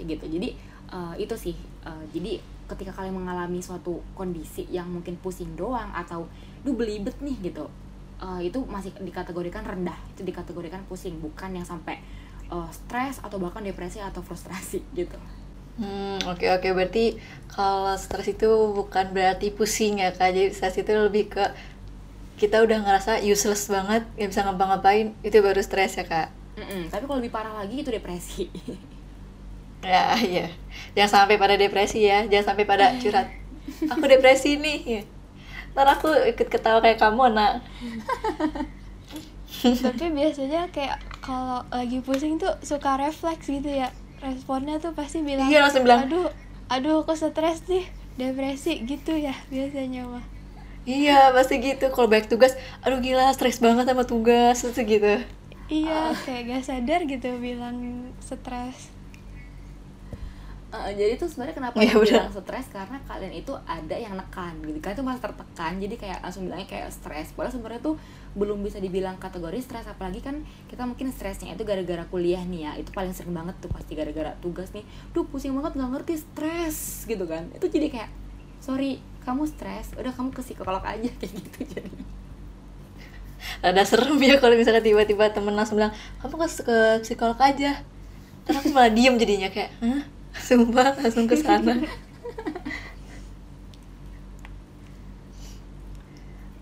[0.00, 0.24] Kayak gitu.
[0.40, 0.48] Jadi
[0.88, 1.56] uh, itu sih.
[1.84, 2.40] Uh, jadi
[2.72, 6.24] ketika kalian mengalami suatu kondisi yang mungkin pusing doang atau
[6.64, 7.68] duh belibet nih gitu
[8.22, 11.98] uh, itu masih dikategorikan rendah itu dikategorikan pusing bukan yang sampai
[12.48, 15.18] uh, stres atau bahkan depresi atau frustrasi gitu
[15.72, 16.72] Hmm, oke okay, oke okay.
[16.76, 17.04] berarti
[17.48, 18.44] kalau stres itu
[18.76, 20.36] bukan berarti pusing ya kak.
[20.36, 21.40] Jadi stres itu lebih ke
[22.36, 26.28] kita udah ngerasa useless banget, nggak bisa ngapa-ngapain, itu baru stres ya kak.
[26.60, 28.52] Mm -mm, tapi kalau lebih parah lagi itu depresi.
[29.82, 30.46] ya iya
[30.94, 33.26] jangan sampai pada depresi ya jangan sampai pada curhat
[33.92, 35.02] aku depresi nih ya.
[35.72, 37.64] Ntar aku ikut ketawa kayak kamu nak.
[39.62, 43.88] Tapi biasanya kayak kalau lagi pusing tuh suka refleks gitu ya.
[44.22, 46.30] Responnya tuh pasti bilang Iya, langsung bilang, aduh
[46.70, 50.24] aduh aku stres nih depresi gitu ya biasanya mah.
[50.86, 51.90] Iya pasti gitu.
[51.90, 52.54] Kalau baik tugas
[52.84, 55.14] Aduh gila stres banget sama tugas Terus gitu.
[55.72, 58.91] Iya kayak gak sadar gitu bilang stres
[60.72, 62.16] Uh, jadi tuh sebenarnya kenapa Iya, aku bener.
[62.16, 62.66] bilang stres?
[62.72, 64.80] Karena kalian itu ada yang nekan gitu.
[64.80, 67.28] Kalian tuh merasa tertekan jadi kayak langsung bilangnya kayak stres.
[67.36, 68.00] Padahal sebenarnya tuh
[68.32, 70.40] belum bisa dibilang kategori stres apalagi kan
[70.72, 72.72] kita mungkin stresnya itu gara-gara kuliah nih ya.
[72.80, 74.80] Itu paling sering banget tuh pasti gara-gara tugas nih.
[75.12, 77.52] Duh pusing banget nggak ngerti stres gitu kan.
[77.52, 78.08] Itu jadi kayak
[78.64, 78.96] sorry
[79.28, 79.92] kamu stres?
[80.00, 81.10] Udah kamu ke psikolog aja.
[81.20, 81.92] Kayak gitu jadi.
[83.60, 87.84] Rada serem ya kalau misalnya tiba-tiba temen langsung bilang Kamu ke, ke psikolog aja.
[88.42, 90.02] Terus aku malah diem jadinya kayak Hah?
[90.32, 91.76] Sumpah langsung ke sana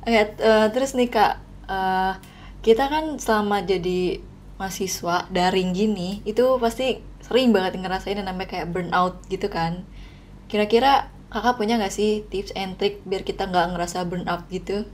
[0.04, 0.16] Oke,
[0.50, 1.32] eh, terus nih kak,
[1.68, 2.12] eh,
[2.64, 4.20] kita kan selama jadi
[4.60, 9.72] mahasiswa daring gini, itu pasti sering banget ngerasain yang namanya kayak burnout gitu kan.
[10.50, 10.92] Kira-kira
[11.32, 14.84] kakak punya nggak sih tips and trick biar kita nggak ngerasa burnout gitu?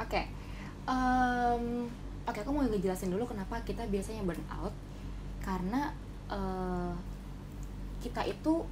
[0.00, 0.22] Oke,
[0.90, 1.86] Em,
[2.28, 4.74] oke aku mau ngejelasin dulu kenapa kita biasanya burn out
[5.44, 5.94] karena
[6.32, 6.92] eh,
[8.00, 8.64] kita itu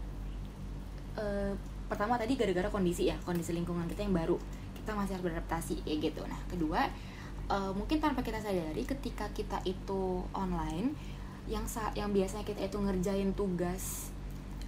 [1.16, 1.53] eh,
[1.89, 4.37] pertama tadi gara-gara kondisi ya kondisi lingkungan kita yang baru
[4.76, 6.20] kita masih harus beradaptasi ya gitu.
[6.29, 6.85] Nah kedua
[7.49, 10.93] eh, mungkin tanpa kita sadari ketika kita itu online
[11.49, 14.12] yang sa yang biasanya kita itu ngerjain tugas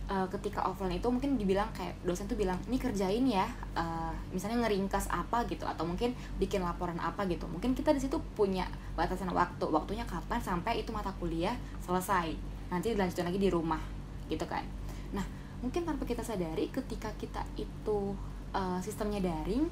[0.08, 3.44] eh, ketika offline itu mungkin dibilang kayak dosen tuh bilang ini kerjain ya
[3.76, 7.44] eh, misalnya ngeringkas apa gitu atau mungkin bikin laporan apa gitu.
[7.44, 8.64] Mungkin kita di situ punya
[8.96, 11.52] batasan waktu waktunya kapan sampai itu mata kuliah
[11.84, 12.32] selesai.
[12.72, 13.99] Nanti dilanjutin lagi di rumah
[14.30, 14.62] gitu kan.
[15.10, 15.26] Nah
[15.60, 18.16] mungkin tanpa kita sadari ketika kita itu
[18.54, 19.68] eh, sistemnya daring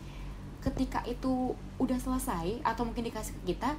[0.58, 3.78] ketika itu udah selesai atau mungkin dikasih ke kita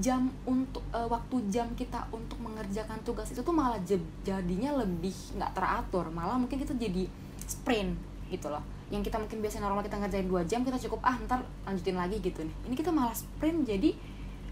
[0.00, 3.82] jam untuk eh, waktu jam kita untuk mengerjakan tugas itu tuh malah
[4.24, 6.08] jadinya lebih nggak teratur.
[6.08, 7.04] Malah mungkin kita jadi
[7.44, 7.98] sprint
[8.32, 8.62] gitu loh.
[8.88, 12.22] Yang kita mungkin biasa normal kita ngerjain dua jam kita cukup ah ntar lanjutin lagi
[12.22, 12.56] gitu nih.
[12.70, 13.90] Ini kita malah sprint jadi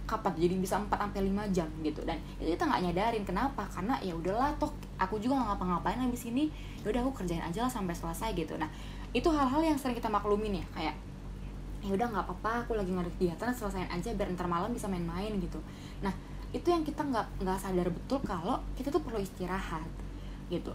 [0.05, 0.37] kapan?
[0.37, 2.05] Jadi bisa 4 sampai 5 jam gitu.
[2.05, 3.25] Dan itu kita nggak nyadarin.
[3.25, 3.65] Kenapa?
[3.73, 4.71] Karena ya udahlah toh
[5.05, 6.49] aku juga nggak ngapa-ngapain habis ini
[6.83, 8.57] ya udah aku kerjain aja lah sampai selesai gitu.
[8.57, 8.69] Nah
[9.15, 10.97] itu hal-hal yang sering kita maklumin ya kayak
[11.85, 15.37] ya udah nggak apa-apa aku lagi ngaduk kegiatan selesaiin aja biar ntar malam bisa main-main
[15.37, 15.61] gitu.
[16.01, 16.11] Nah
[16.57, 19.85] itu yang kita nggak nggak sadar betul kalau kita tuh perlu istirahat
[20.49, 20.73] gitu.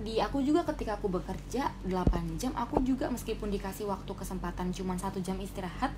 [0.00, 4.94] Di aku juga ketika aku bekerja 8 jam aku juga meskipun dikasih waktu kesempatan cuma
[5.00, 5.90] satu jam istirahat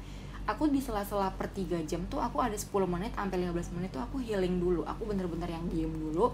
[0.47, 4.03] aku di sela-sela per 3 jam tuh aku ada 10 menit sampai 15 menit tuh
[4.03, 4.87] aku healing dulu.
[4.87, 6.31] Aku bener-bener yang diem dulu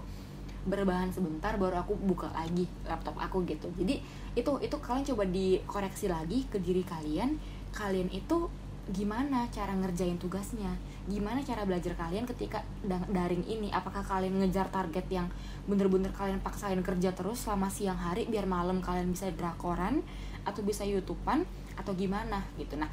[0.67, 3.71] berbahan sebentar baru aku buka lagi laptop aku gitu.
[3.79, 4.01] Jadi
[4.35, 7.39] itu itu kalian coba dikoreksi lagi ke diri kalian
[7.69, 8.49] kalian itu
[8.89, 10.73] gimana cara ngerjain tugasnya?
[11.05, 13.69] Gimana cara belajar kalian ketika da- daring ini?
[13.69, 15.29] Apakah kalian ngejar target yang
[15.69, 20.01] bener-bener kalian paksain kerja terus selama siang hari biar malam kalian bisa drakoran
[20.41, 21.45] atau bisa youtubean
[21.77, 22.81] atau gimana gitu?
[22.81, 22.89] Nah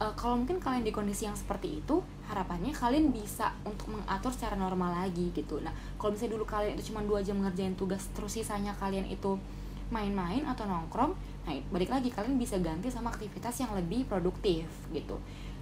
[0.00, 4.56] eh, kalau mungkin kalian di kondisi yang seperti itu harapannya kalian bisa untuk mengatur secara
[4.56, 5.60] normal lagi gitu.
[5.60, 5.70] Nah
[6.00, 9.36] kalau misalnya dulu kalian itu cuma dua jam ngerjain tugas terus sisanya kalian itu
[9.90, 15.20] main-main atau nongkrong nah balik lagi kalian bisa ganti sama aktivitas yang lebih produktif gitu.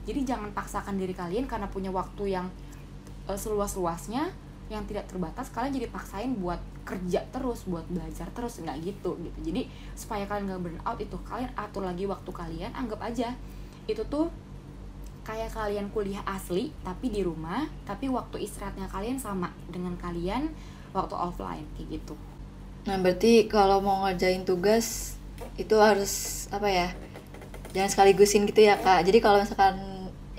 [0.09, 2.47] Jadi jangan paksakan diri kalian karena punya waktu yang
[3.27, 4.31] eh, seluas-luasnya
[4.69, 9.39] yang tidak terbatas kalian jadi paksain buat kerja terus buat belajar terus nggak gitu gitu.
[9.41, 13.33] Jadi supaya kalian nggak burn out itu kalian atur lagi waktu kalian anggap aja
[13.89, 14.29] itu tuh
[15.27, 20.53] kayak kalian kuliah asli tapi di rumah tapi waktu istirahatnya kalian sama dengan kalian
[20.93, 22.17] waktu offline kayak gitu
[22.89, 25.19] Nah, berarti kalau mau ngerjain tugas
[25.61, 26.89] itu harus apa ya?
[27.77, 29.05] Jangan sekaligusin gitu ya, Kak.
[29.05, 29.77] Jadi kalau misalkan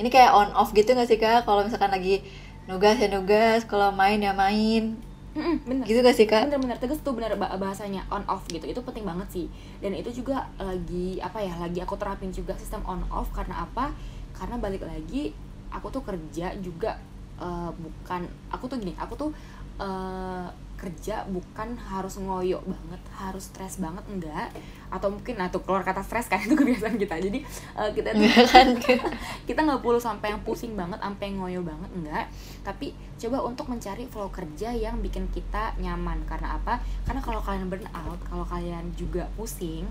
[0.01, 1.45] ini kayak on off gitu nggak sih, Kak?
[1.45, 2.25] Kalau misalkan lagi
[2.65, 4.97] nugas ya nugas, kalau main ya main.
[5.37, 5.85] Mm-mm, bener.
[5.85, 6.49] Gitu gak sih, Kak?
[6.49, 8.65] bener-bener tegas tuh bener bah- bahasanya on off gitu.
[8.65, 9.45] Itu penting banget sih.
[9.83, 13.29] Dan itu juga lagi apa ya lagi aku terapin juga sistem on off.
[13.31, 13.93] Karena apa?
[14.33, 15.29] Karena balik lagi
[15.69, 16.97] aku tuh kerja juga
[17.37, 19.29] eh, bukan aku tuh gini aku tuh
[19.77, 20.47] eh,
[20.79, 24.47] kerja bukan harus ngoyo banget harus stres banget enggak.
[24.87, 27.19] Atau mungkin nah tuh keluar kata stres kan itu kebiasaan kita.
[27.19, 27.43] Jadi
[27.75, 28.67] eh, kita Enggak kan?
[29.49, 32.25] kita nggak perlu sampai yang pusing banget sampai ngoyo banget enggak.
[32.63, 36.23] Tapi coba untuk mencari flow kerja yang bikin kita nyaman.
[36.23, 36.79] Karena apa?
[37.03, 39.85] Karena kalau kalian burn out kalau kalian juga pusing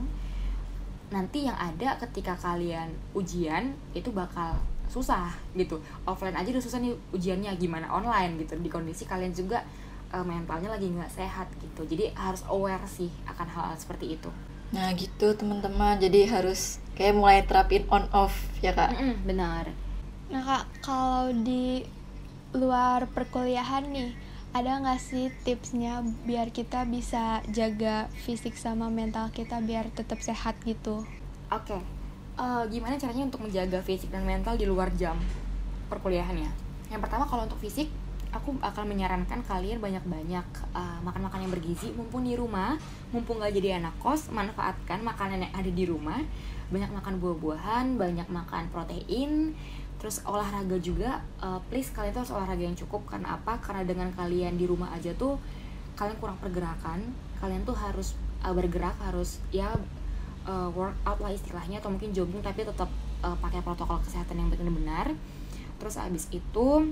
[1.08, 4.56] nanti yang ada ketika kalian ujian itu bakal
[4.88, 5.80] susah gitu.
[6.08, 8.56] Offline aja udah susah nih ujiannya gimana online gitu.
[8.56, 9.60] Di kondisi kalian juga
[10.12, 14.30] eh, mentalnya lagi nggak sehat gitu jadi harus aware sih akan hal-hal seperti itu
[14.68, 15.96] Nah, gitu teman-teman.
[15.96, 18.92] Jadi harus kayak mulai terapin on off ya, Kak.
[18.92, 19.72] Mm-mm, benar
[20.28, 21.80] Nah kak, kalau di
[22.52, 24.12] luar perkuliahan nih,
[24.52, 30.52] ada nggak sih tipsnya biar kita bisa jaga fisik sama mental kita biar tetap sehat
[30.68, 31.00] gitu?
[31.48, 31.80] Oke,
[32.36, 35.16] uh, gimana caranya untuk menjaga fisik dan mental di luar jam
[35.88, 36.52] perkuliahannya?
[36.92, 37.88] Yang pertama kalau untuk fisik,
[38.28, 41.92] aku akan menyarankan kalian banyak-banyak uh, makan-makan yang bergizi.
[41.96, 42.76] Mumpung di rumah,
[43.10, 46.20] mumpung nggak jadi anak kos, manfaatkan makanan yang ada di rumah,
[46.68, 49.56] banyak makan buah-buahan, banyak makan protein,
[49.98, 53.08] terus olahraga juga uh, please kalian tuh harus olahraga yang cukup.
[53.08, 53.56] Karena apa?
[53.64, 55.40] Karena dengan kalian di rumah aja tuh
[55.96, 57.08] kalian kurang pergerakan.
[57.40, 58.12] Kalian tuh harus
[58.44, 59.72] uh, bergerak harus ya
[60.44, 62.90] uh, workout lah istilahnya atau mungkin jogging tapi tetap
[63.24, 65.16] uh, pakai protokol kesehatan yang benar-benar.
[65.78, 66.90] Terus abis itu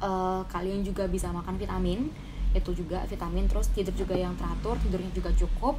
[0.00, 2.10] uh, kalian juga bisa makan vitamin
[2.56, 5.76] itu juga vitamin terus tidur juga yang teratur tidurnya juga cukup.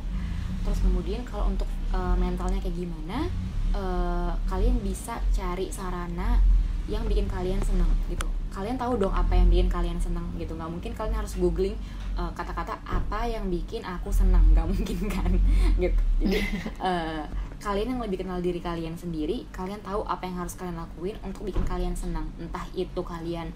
[0.65, 3.25] Terus kemudian kalau untuk uh, mentalnya kayak gimana
[3.73, 6.37] uh, kalian bisa cari sarana
[6.85, 8.25] yang bikin kalian senang gitu.
[8.49, 10.57] Kalian tahu dong apa yang bikin kalian senang gitu.
[10.57, 11.77] Nggak mungkin kalian harus googling
[12.19, 15.31] kata kata-kata apa yang bikin aku senang nggak mungkin kan?
[15.81, 16.01] Gitu.
[16.19, 16.39] Jadi
[16.83, 17.23] uh,
[17.59, 21.43] kalian yang lebih kenal diri kalian sendiri kalian tahu apa yang harus kalian lakuin untuk
[21.43, 23.51] bikin kalian senang entah itu kalian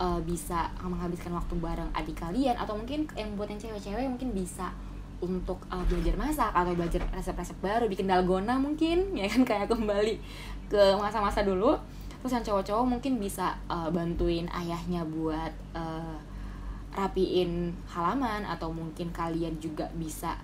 [0.00, 4.72] uh, bisa menghabiskan waktu bareng adik kalian atau mungkin yang buat yang cewek-cewek mungkin bisa
[5.16, 10.20] untuk uh, belajar masak atau belajar resep-resep baru bikin dalgona mungkin ya kan kayak kembali
[10.68, 11.76] ke masa-masa dulu.
[12.20, 16.16] Terus yang cowok-cowok mungkin bisa uh, bantuin ayahnya buat uh,
[16.96, 20.34] rapiin halaman atau mungkin kalian juga bisa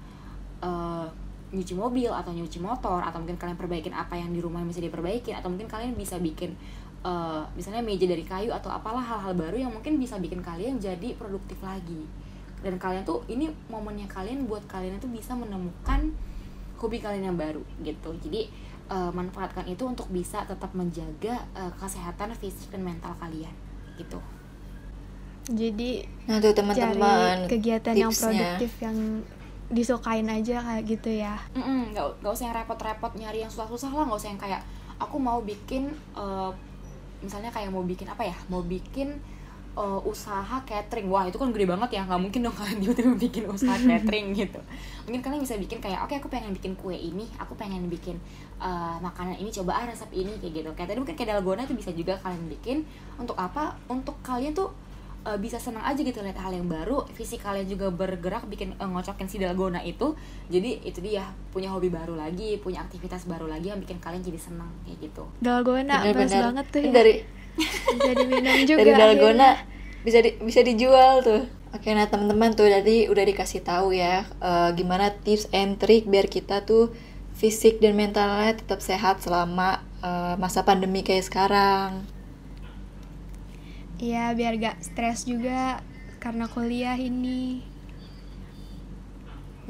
[0.60, 1.08] uh,
[1.52, 4.80] nyuci mobil atau nyuci motor atau mungkin kalian perbaikin apa yang di rumah yang bisa
[4.80, 6.56] diperbaikin atau mungkin kalian bisa bikin
[7.02, 11.14] uh, misalnya meja dari kayu atau apalah hal-hal baru yang mungkin bisa bikin kalian jadi
[11.18, 12.06] produktif lagi.
[12.62, 16.14] Dan kalian tuh ini momennya kalian buat kalian itu bisa menemukan
[16.78, 18.14] hobi kalian yang baru gitu.
[18.22, 18.50] Jadi
[18.90, 23.52] uh, manfaatkan itu untuk bisa tetap menjaga uh, kesehatan fisik dan mental kalian
[23.98, 24.18] gitu.
[25.50, 28.06] Jadi nah tuh teman-teman kegiatan tipsnya.
[28.06, 28.98] yang produktif yang
[29.72, 31.34] disukain aja kayak gitu ya.
[31.58, 34.62] Mm -mm, gak, gak usah yang repot-repot nyari yang susah-susah lah gak usah yang kayak
[35.02, 36.54] aku mau bikin uh,
[37.22, 39.16] misalnya kayak mau bikin apa ya mau bikin
[39.76, 41.08] uh, usaha catering.
[41.08, 44.60] Wah itu kan gede banget ya nggak mungkin dong kalian tiba-tiba bikin usaha catering gitu.
[45.08, 48.18] Mungkin kalian bisa bikin kayak oke okay, aku pengen bikin kue ini aku pengen bikin
[48.60, 50.70] uh, makanan ini coba ah resep ini kayak gitu.
[50.76, 52.84] Kayak tadi mungkin kayak dalgona itu bisa juga kalian bikin.
[53.16, 53.76] Untuk apa?
[53.88, 54.72] Untuk kalian tuh
[55.26, 58.88] uh, bisa senang aja gitu lihat hal yang baru fisik kalian juga bergerak bikin uh,
[58.90, 60.14] ngocokin si dalgona itu.
[60.50, 64.38] Jadi itu dia punya hobi baru lagi punya aktivitas baru lagi yang bikin kalian jadi
[64.38, 65.24] senang kayak gitu.
[65.38, 66.92] Dalgona pas banget tuh ya.
[66.92, 67.14] dari
[68.06, 69.50] jadi minum juga dari dalgona
[70.02, 71.42] bisa di, bisa dijual tuh.
[71.72, 76.28] Oke nah teman-teman tuh tadi udah dikasih tahu ya uh, gimana tips and trick biar
[76.28, 76.92] kita tuh
[77.32, 82.04] fisik dan mentalnya tetap sehat selama uh, masa pandemi kayak sekarang
[84.02, 85.78] Iya, biar gak stres juga
[86.18, 87.62] karena kuliah ini.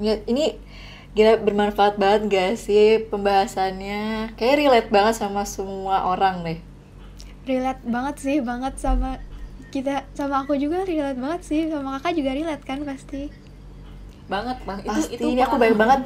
[0.00, 0.56] Ya, ini
[1.12, 4.32] gila bermanfaat banget gak sih pembahasannya?
[4.40, 6.58] Kayak relate banget sama semua orang deh.
[7.44, 9.20] Relate banget sih banget sama
[9.68, 11.68] kita sama aku juga relate banget sih.
[11.68, 13.28] Sama kakak juga relate kan pasti.
[14.32, 14.80] Banget bang.
[14.80, 16.00] Itu pasti itu ini aku banyak banget.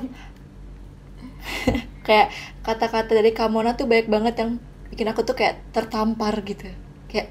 [2.06, 2.34] Kayak
[2.66, 4.58] kata-kata dari Kamona tuh banyak banget yang
[4.90, 6.66] bikin aku tuh kayak tertampar gitu.
[7.06, 7.30] Kayak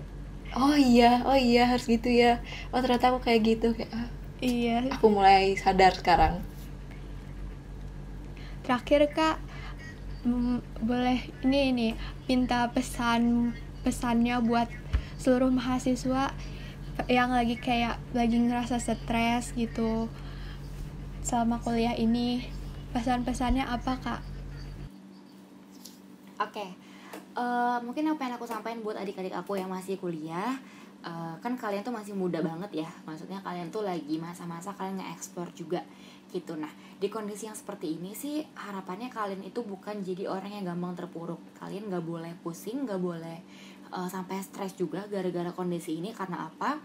[0.55, 2.39] oh iya oh iya harus gitu ya.
[2.71, 3.67] Oh ternyata aku kayak gitu.
[3.75, 4.87] Kayak ah, iya.
[4.95, 6.39] Aku mulai sadar sekarang.
[8.65, 9.37] Terakhir kak
[10.81, 11.87] boleh ini ini
[12.25, 13.53] minta pesan
[13.85, 14.65] pesannya buat
[15.21, 16.33] seluruh mahasiswa
[17.05, 20.09] yang lagi kayak lagi ngerasa stres gitu
[21.21, 22.47] selama kuliah ini.
[22.95, 24.21] Pesan-pesannya apa kak?
[26.39, 26.69] Oke, okay.
[27.35, 30.57] Uh, mungkin yang aku sampaikan buat adik-adik aku yang masih kuliah
[31.05, 32.89] uh, kan kalian tuh masih muda banget ya.
[33.05, 35.83] Maksudnya kalian tuh lagi masa-masa kalian nge-explore juga
[36.33, 36.57] gitu.
[36.57, 40.97] Nah di kondisi yang seperti ini sih harapannya kalian itu bukan jadi orang yang gampang
[40.97, 41.39] terpuruk.
[41.61, 43.45] Kalian gak boleh pusing gak boleh
[43.93, 46.11] uh, sampai stres juga gara-gara kondisi ini.
[46.11, 46.81] Karena apa?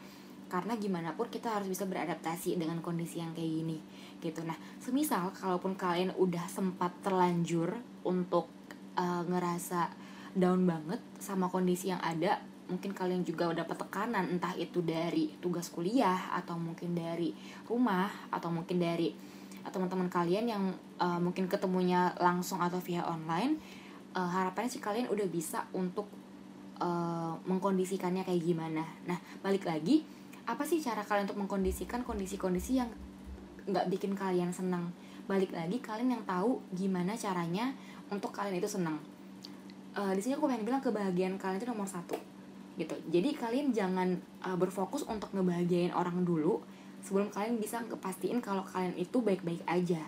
[0.51, 3.78] Karena gimana pun kita harus bisa beradaptasi dengan kondisi yang kayak gini
[4.20, 4.44] gitu.
[4.44, 8.51] Nah semisal kalaupun kalian udah sempat terlanjur untuk
[8.98, 10.10] uh, ngerasa
[10.41, 15.66] down banget sama kondisi yang ada mungkin kalian juga udah tekanan entah itu dari tugas
[15.68, 17.34] kuliah atau mungkin dari
[17.66, 19.11] rumah atau mungkin dari
[19.61, 20.64] teman-teman kalian yang
[21.03, 23.61] uh, mungkin ketemunya langsung atau via online
[24.14, 26.09] uh, harapannya sih kalian udah bisa untuk
[26.80, 28.86] uh, mengkondisikannya kayak gimana.
[29.05, 30.07] Nah balik lagi
[30.49, 32.88] apa sih cara kalian untuk mengkondisikan kondisi-kondisi yang
[33.68, 34.95] nggak bikin kalian senang?
[35.28, 37.74] Balik lagi kalian yang tahu gimana caranya
[38.09, 39.10] untuk kalian itu senang
[40.01, 42.16] uh, di sini aku pengen bilang kebahagiaan kalian itu nomor satu
[42.80, 42.96] gitu.
[43.12, 46.64] Jadi kalian jangan uh, berfokus untuk ngebahagiain orang dulu
[47.05, 50.01] sebelum kalian bisa ngepastiin kalau kalian itu baik-baik aja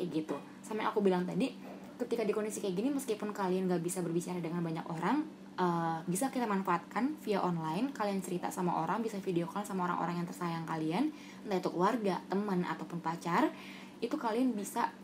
[0.00, 0.36] kayak gitu.
[0.64, 1.52] Sama yang aku bilang tadi
[2.00, 5.26] ketika di kondisi kayak gini meskipun kalian gak bisa berbicara dengan banyak orang
[5.58, 10.22] uh, bisa kita manfaatkan via online kalian cerita sama orang bisa video call sama orang-orang
[10.22, 11.10] yang tersayang kalian
[11.42, 13.50] entah itu keluarga teman ataupun pacar
[13.98, 14.94] itu kalian bisa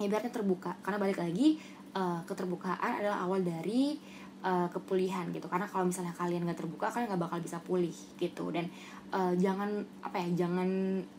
[0.00, 0.76] ibaratnya terbuka.
[0.84, 1.60] Karena balik lagi
[1.94, 3.98] uh, keterbukaan adalah awal dari
[4.44, 5.46] uh, kepulihan gitu.
[5.46, 8.52] Karena kalau misalnya kalian nggak terbuka kalian nggak bakal bisa pulih gitu.
[8.52, 8.68] Dan
[9.12, 10.68] uh, jangan apa ya jangan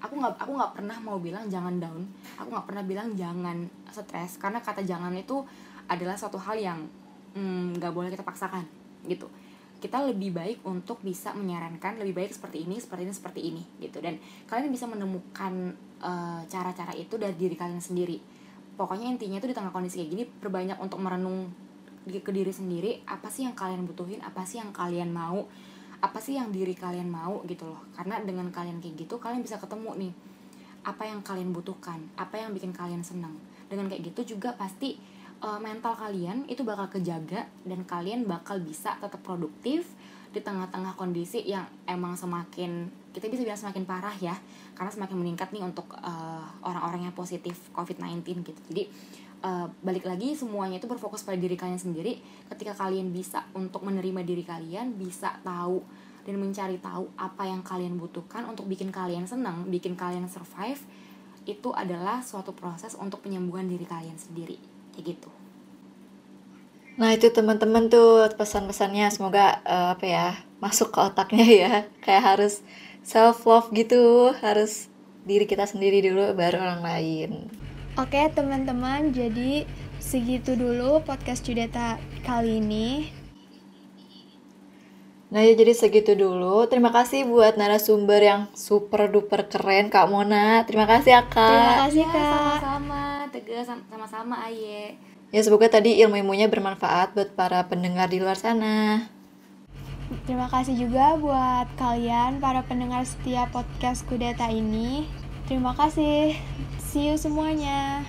[0.02, 2.02] aku nggak aku nggak pernah mau bilang jangan down.
[2.40, 4.38] Aku nggak pernah bilang jangan stres.
[4.40, 5.44] Karena kata jangan itu
[5.90, 6.80] adalah suatu hal yang
[7.36, 8.64] mm, nggak mm, boleh kita paksakan
[9.08, 9.28] gitu.
[9.82, 13.98] Kita lebih baik untuk bisa menyarankan lebih baik seperti ini seperti ini seperti ini gitu.
[13.98, 15.74] Dan kalian bisa menemukan
[16.50, 18.18] cara-cara uh, itu dari diri kalian sendiri
[18.82, 21.54] pokoknya intinya itu di tengah kondisi kayak gini perbanyak untuk merenung
[22.10, 25.46] ke diri sendiri apa sih yang kalian butuhin apa sih yang kalian mau
[26.02, 27.78] apa sih yang diri kalian mau gitu loh.
[27.94, 30.14] Karena dengan kalian kayak gitu kalian bisa ketemu nih
[30.82, 33.38] apa yang kalian butuhkan apa yang bikin kalian senang.
[33.70, 34.98] Dengan kayak gitu juga pasti
[35.46, 39.86] uh, mental kalian itu bakal kejaga dan kalian bakal bisa tetap produktif
[40.32, 44.36] di tengah-tengah kondisi yang emang semakin kita bisa bilang semakin parah ya
[44.72, 48.62] karena semakin meningkat nih untuk uh, orang-orang yang positif COVID-19 gitu.
[48.72, 48.84] Jadi
[49.44, 52.24] uh, balik lagi semuanya itu berfokus pada diri kalian sendiri.
[52.48, 55.84] Ketika kalian bisa untuk menerima diri kalian bisa tahu
[56.24, 60.80] dan mencari tahu apa yang kalian butuhkan untuk bikin kalian senang bikin kalian survive
[61.44, 64.56] itu adalah suatu proses untuk penyembuhan diri kalian sendiri.
[64.96, 65.41] Kayak gitu
[67.02, 70.28] nah itu teman-teman tuh pesan-pesannya semoga uh, apa ya
[70.62, 71.74] masuk ke otaknya ya
[72.06, 72.62] kayak harus
[73.02, 74.94] self love gitu harus
[75.26, 77.50] diri kita sendiri dulu baru orang lain
[78.00, 79.68] Oke teman-teman, jadi
[80.00, 83.12] segitu dulu podcast Judeta kali ini.
[85.28, 86.64] Nah ya jadi segitu dulu.
[86.72, 90.64] Terima kasih buat narasumber yang super duper keren Kak Mona.
[90.64, 91.52] Terima kasih ya Kak.
[91.52, 92.32] Terima kasih ya, Kak.
[92.64, 95.11] Sama-sama, tegas sama-sama Aye.
[95.32, 99.08] Ya semoga tadi ilmu-ilmunya bermanfaat buat para pendengar di luar sana.
[100.28, 105.08] Terima kasih juga buat kalian para pendengar setiap podcast Kudeta ini.
[105.48, 106.36] Terima kasih.
[106.84, 108.04] See you semuanya.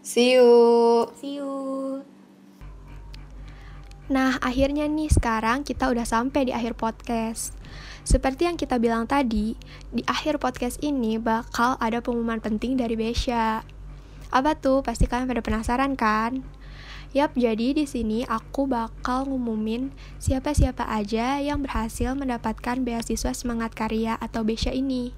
[0.00, 0.48] See you.
[1.20, 1.52] See you.
[4.08, 7.52] Nah, akhirnya nih sekarang kita udah sampai di akhir podcast.
[8.00, 9.60] Seperti yang kita bilang tadi,
[9.92, 13.75] di akhir podcast ini bakal ada pengumuman penting dari Besya.
[14.30, 14.82] Apa tuh?
[14.82, 16.42] Pasti kalian pada penasaran kan?
[17.14, 24.18] Yap, jadi di sini aku bakal ngumumin siapa-siapa aja yang berhasil mendapatkan beasiswa semangat karya
[24.20, 25.16] atau Besya ini.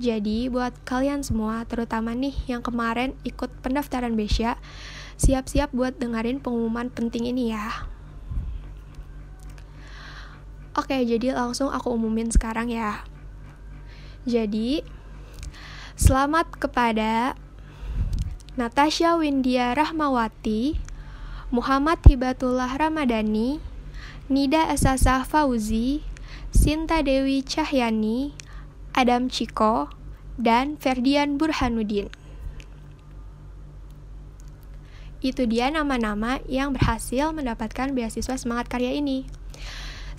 [0.00, 4.56] Jadi buat kalian semua, terutama nih yang kemarin ikut pendaftaran Besya,
[5.20, 7.84] siap-siap buat dengerin pengumuman penting ini ya.
[10.72, 13.04] Oke, jadi langsung aku umumin sekarang ya.
[14.24, 14.80] Jadi,
[16.00, 17.36] selamat kepada
[18.60, 20.76] Natasha Windia Rahmawati,
[21.48, 23.56] Muhammad Hibatullah Ramadhani,
[24.28, 26.04] Nida Asasah Fauzi,
[26.52, 28.36] Sinta Dewi Cahyani,
[28.92, 29.88] Adam Ciko,
[30.36, 32.12] dan Ferdian Burhanuddin.
[35.24, 39.24] Itu dia nama-nama yang berhasil mendapatkan beasiswa semangat karya ini.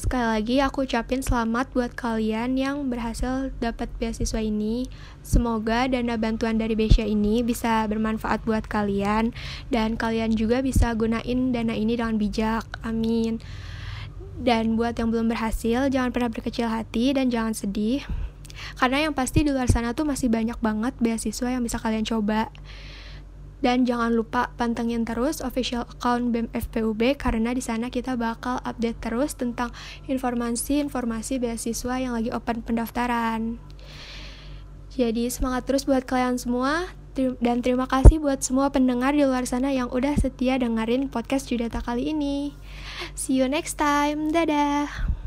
[0.02, 4.90] Sekali lagi aku ucapin selamat buat kalian yang berhasil dapat beasiswa ini.
[5.22, 9.30] Semoga dana bantuan dari Besia ini bisa bermanfaat buat kalian
[9.70, 12.66] dan kalian juga bisa gunain dana ini dengan bijak.
[12.82, 13.46] Amin.
[14.42, 18.02] Dan buat yang belum berhasil, jangan pernah berkecil hati dan jangan sedih.
[18.82, 22.50] Karena yang pasti di luar sana tuh masih banyak banget beasiswa yang bisa kalian coba.
[23.62, 28.98] Dan jangan lupa pantengin terus official account BEM FPUB karena di sana kita bakal update
[28.98, 29.70] terus tentang
[30.10, 33.62] informasi-informasi beasiswa yang lagi open pendaftaran.
[34.92, 39.72] Jadi semangat terus buat kalian semua dan terima kasih buat semua pendengar di luar sana
[39.72, 42.56] yang udah setia dengerin podcast Judata kali ini.
[43.16, 44.32] See you next time.
[44.32, 45.21] Dadah.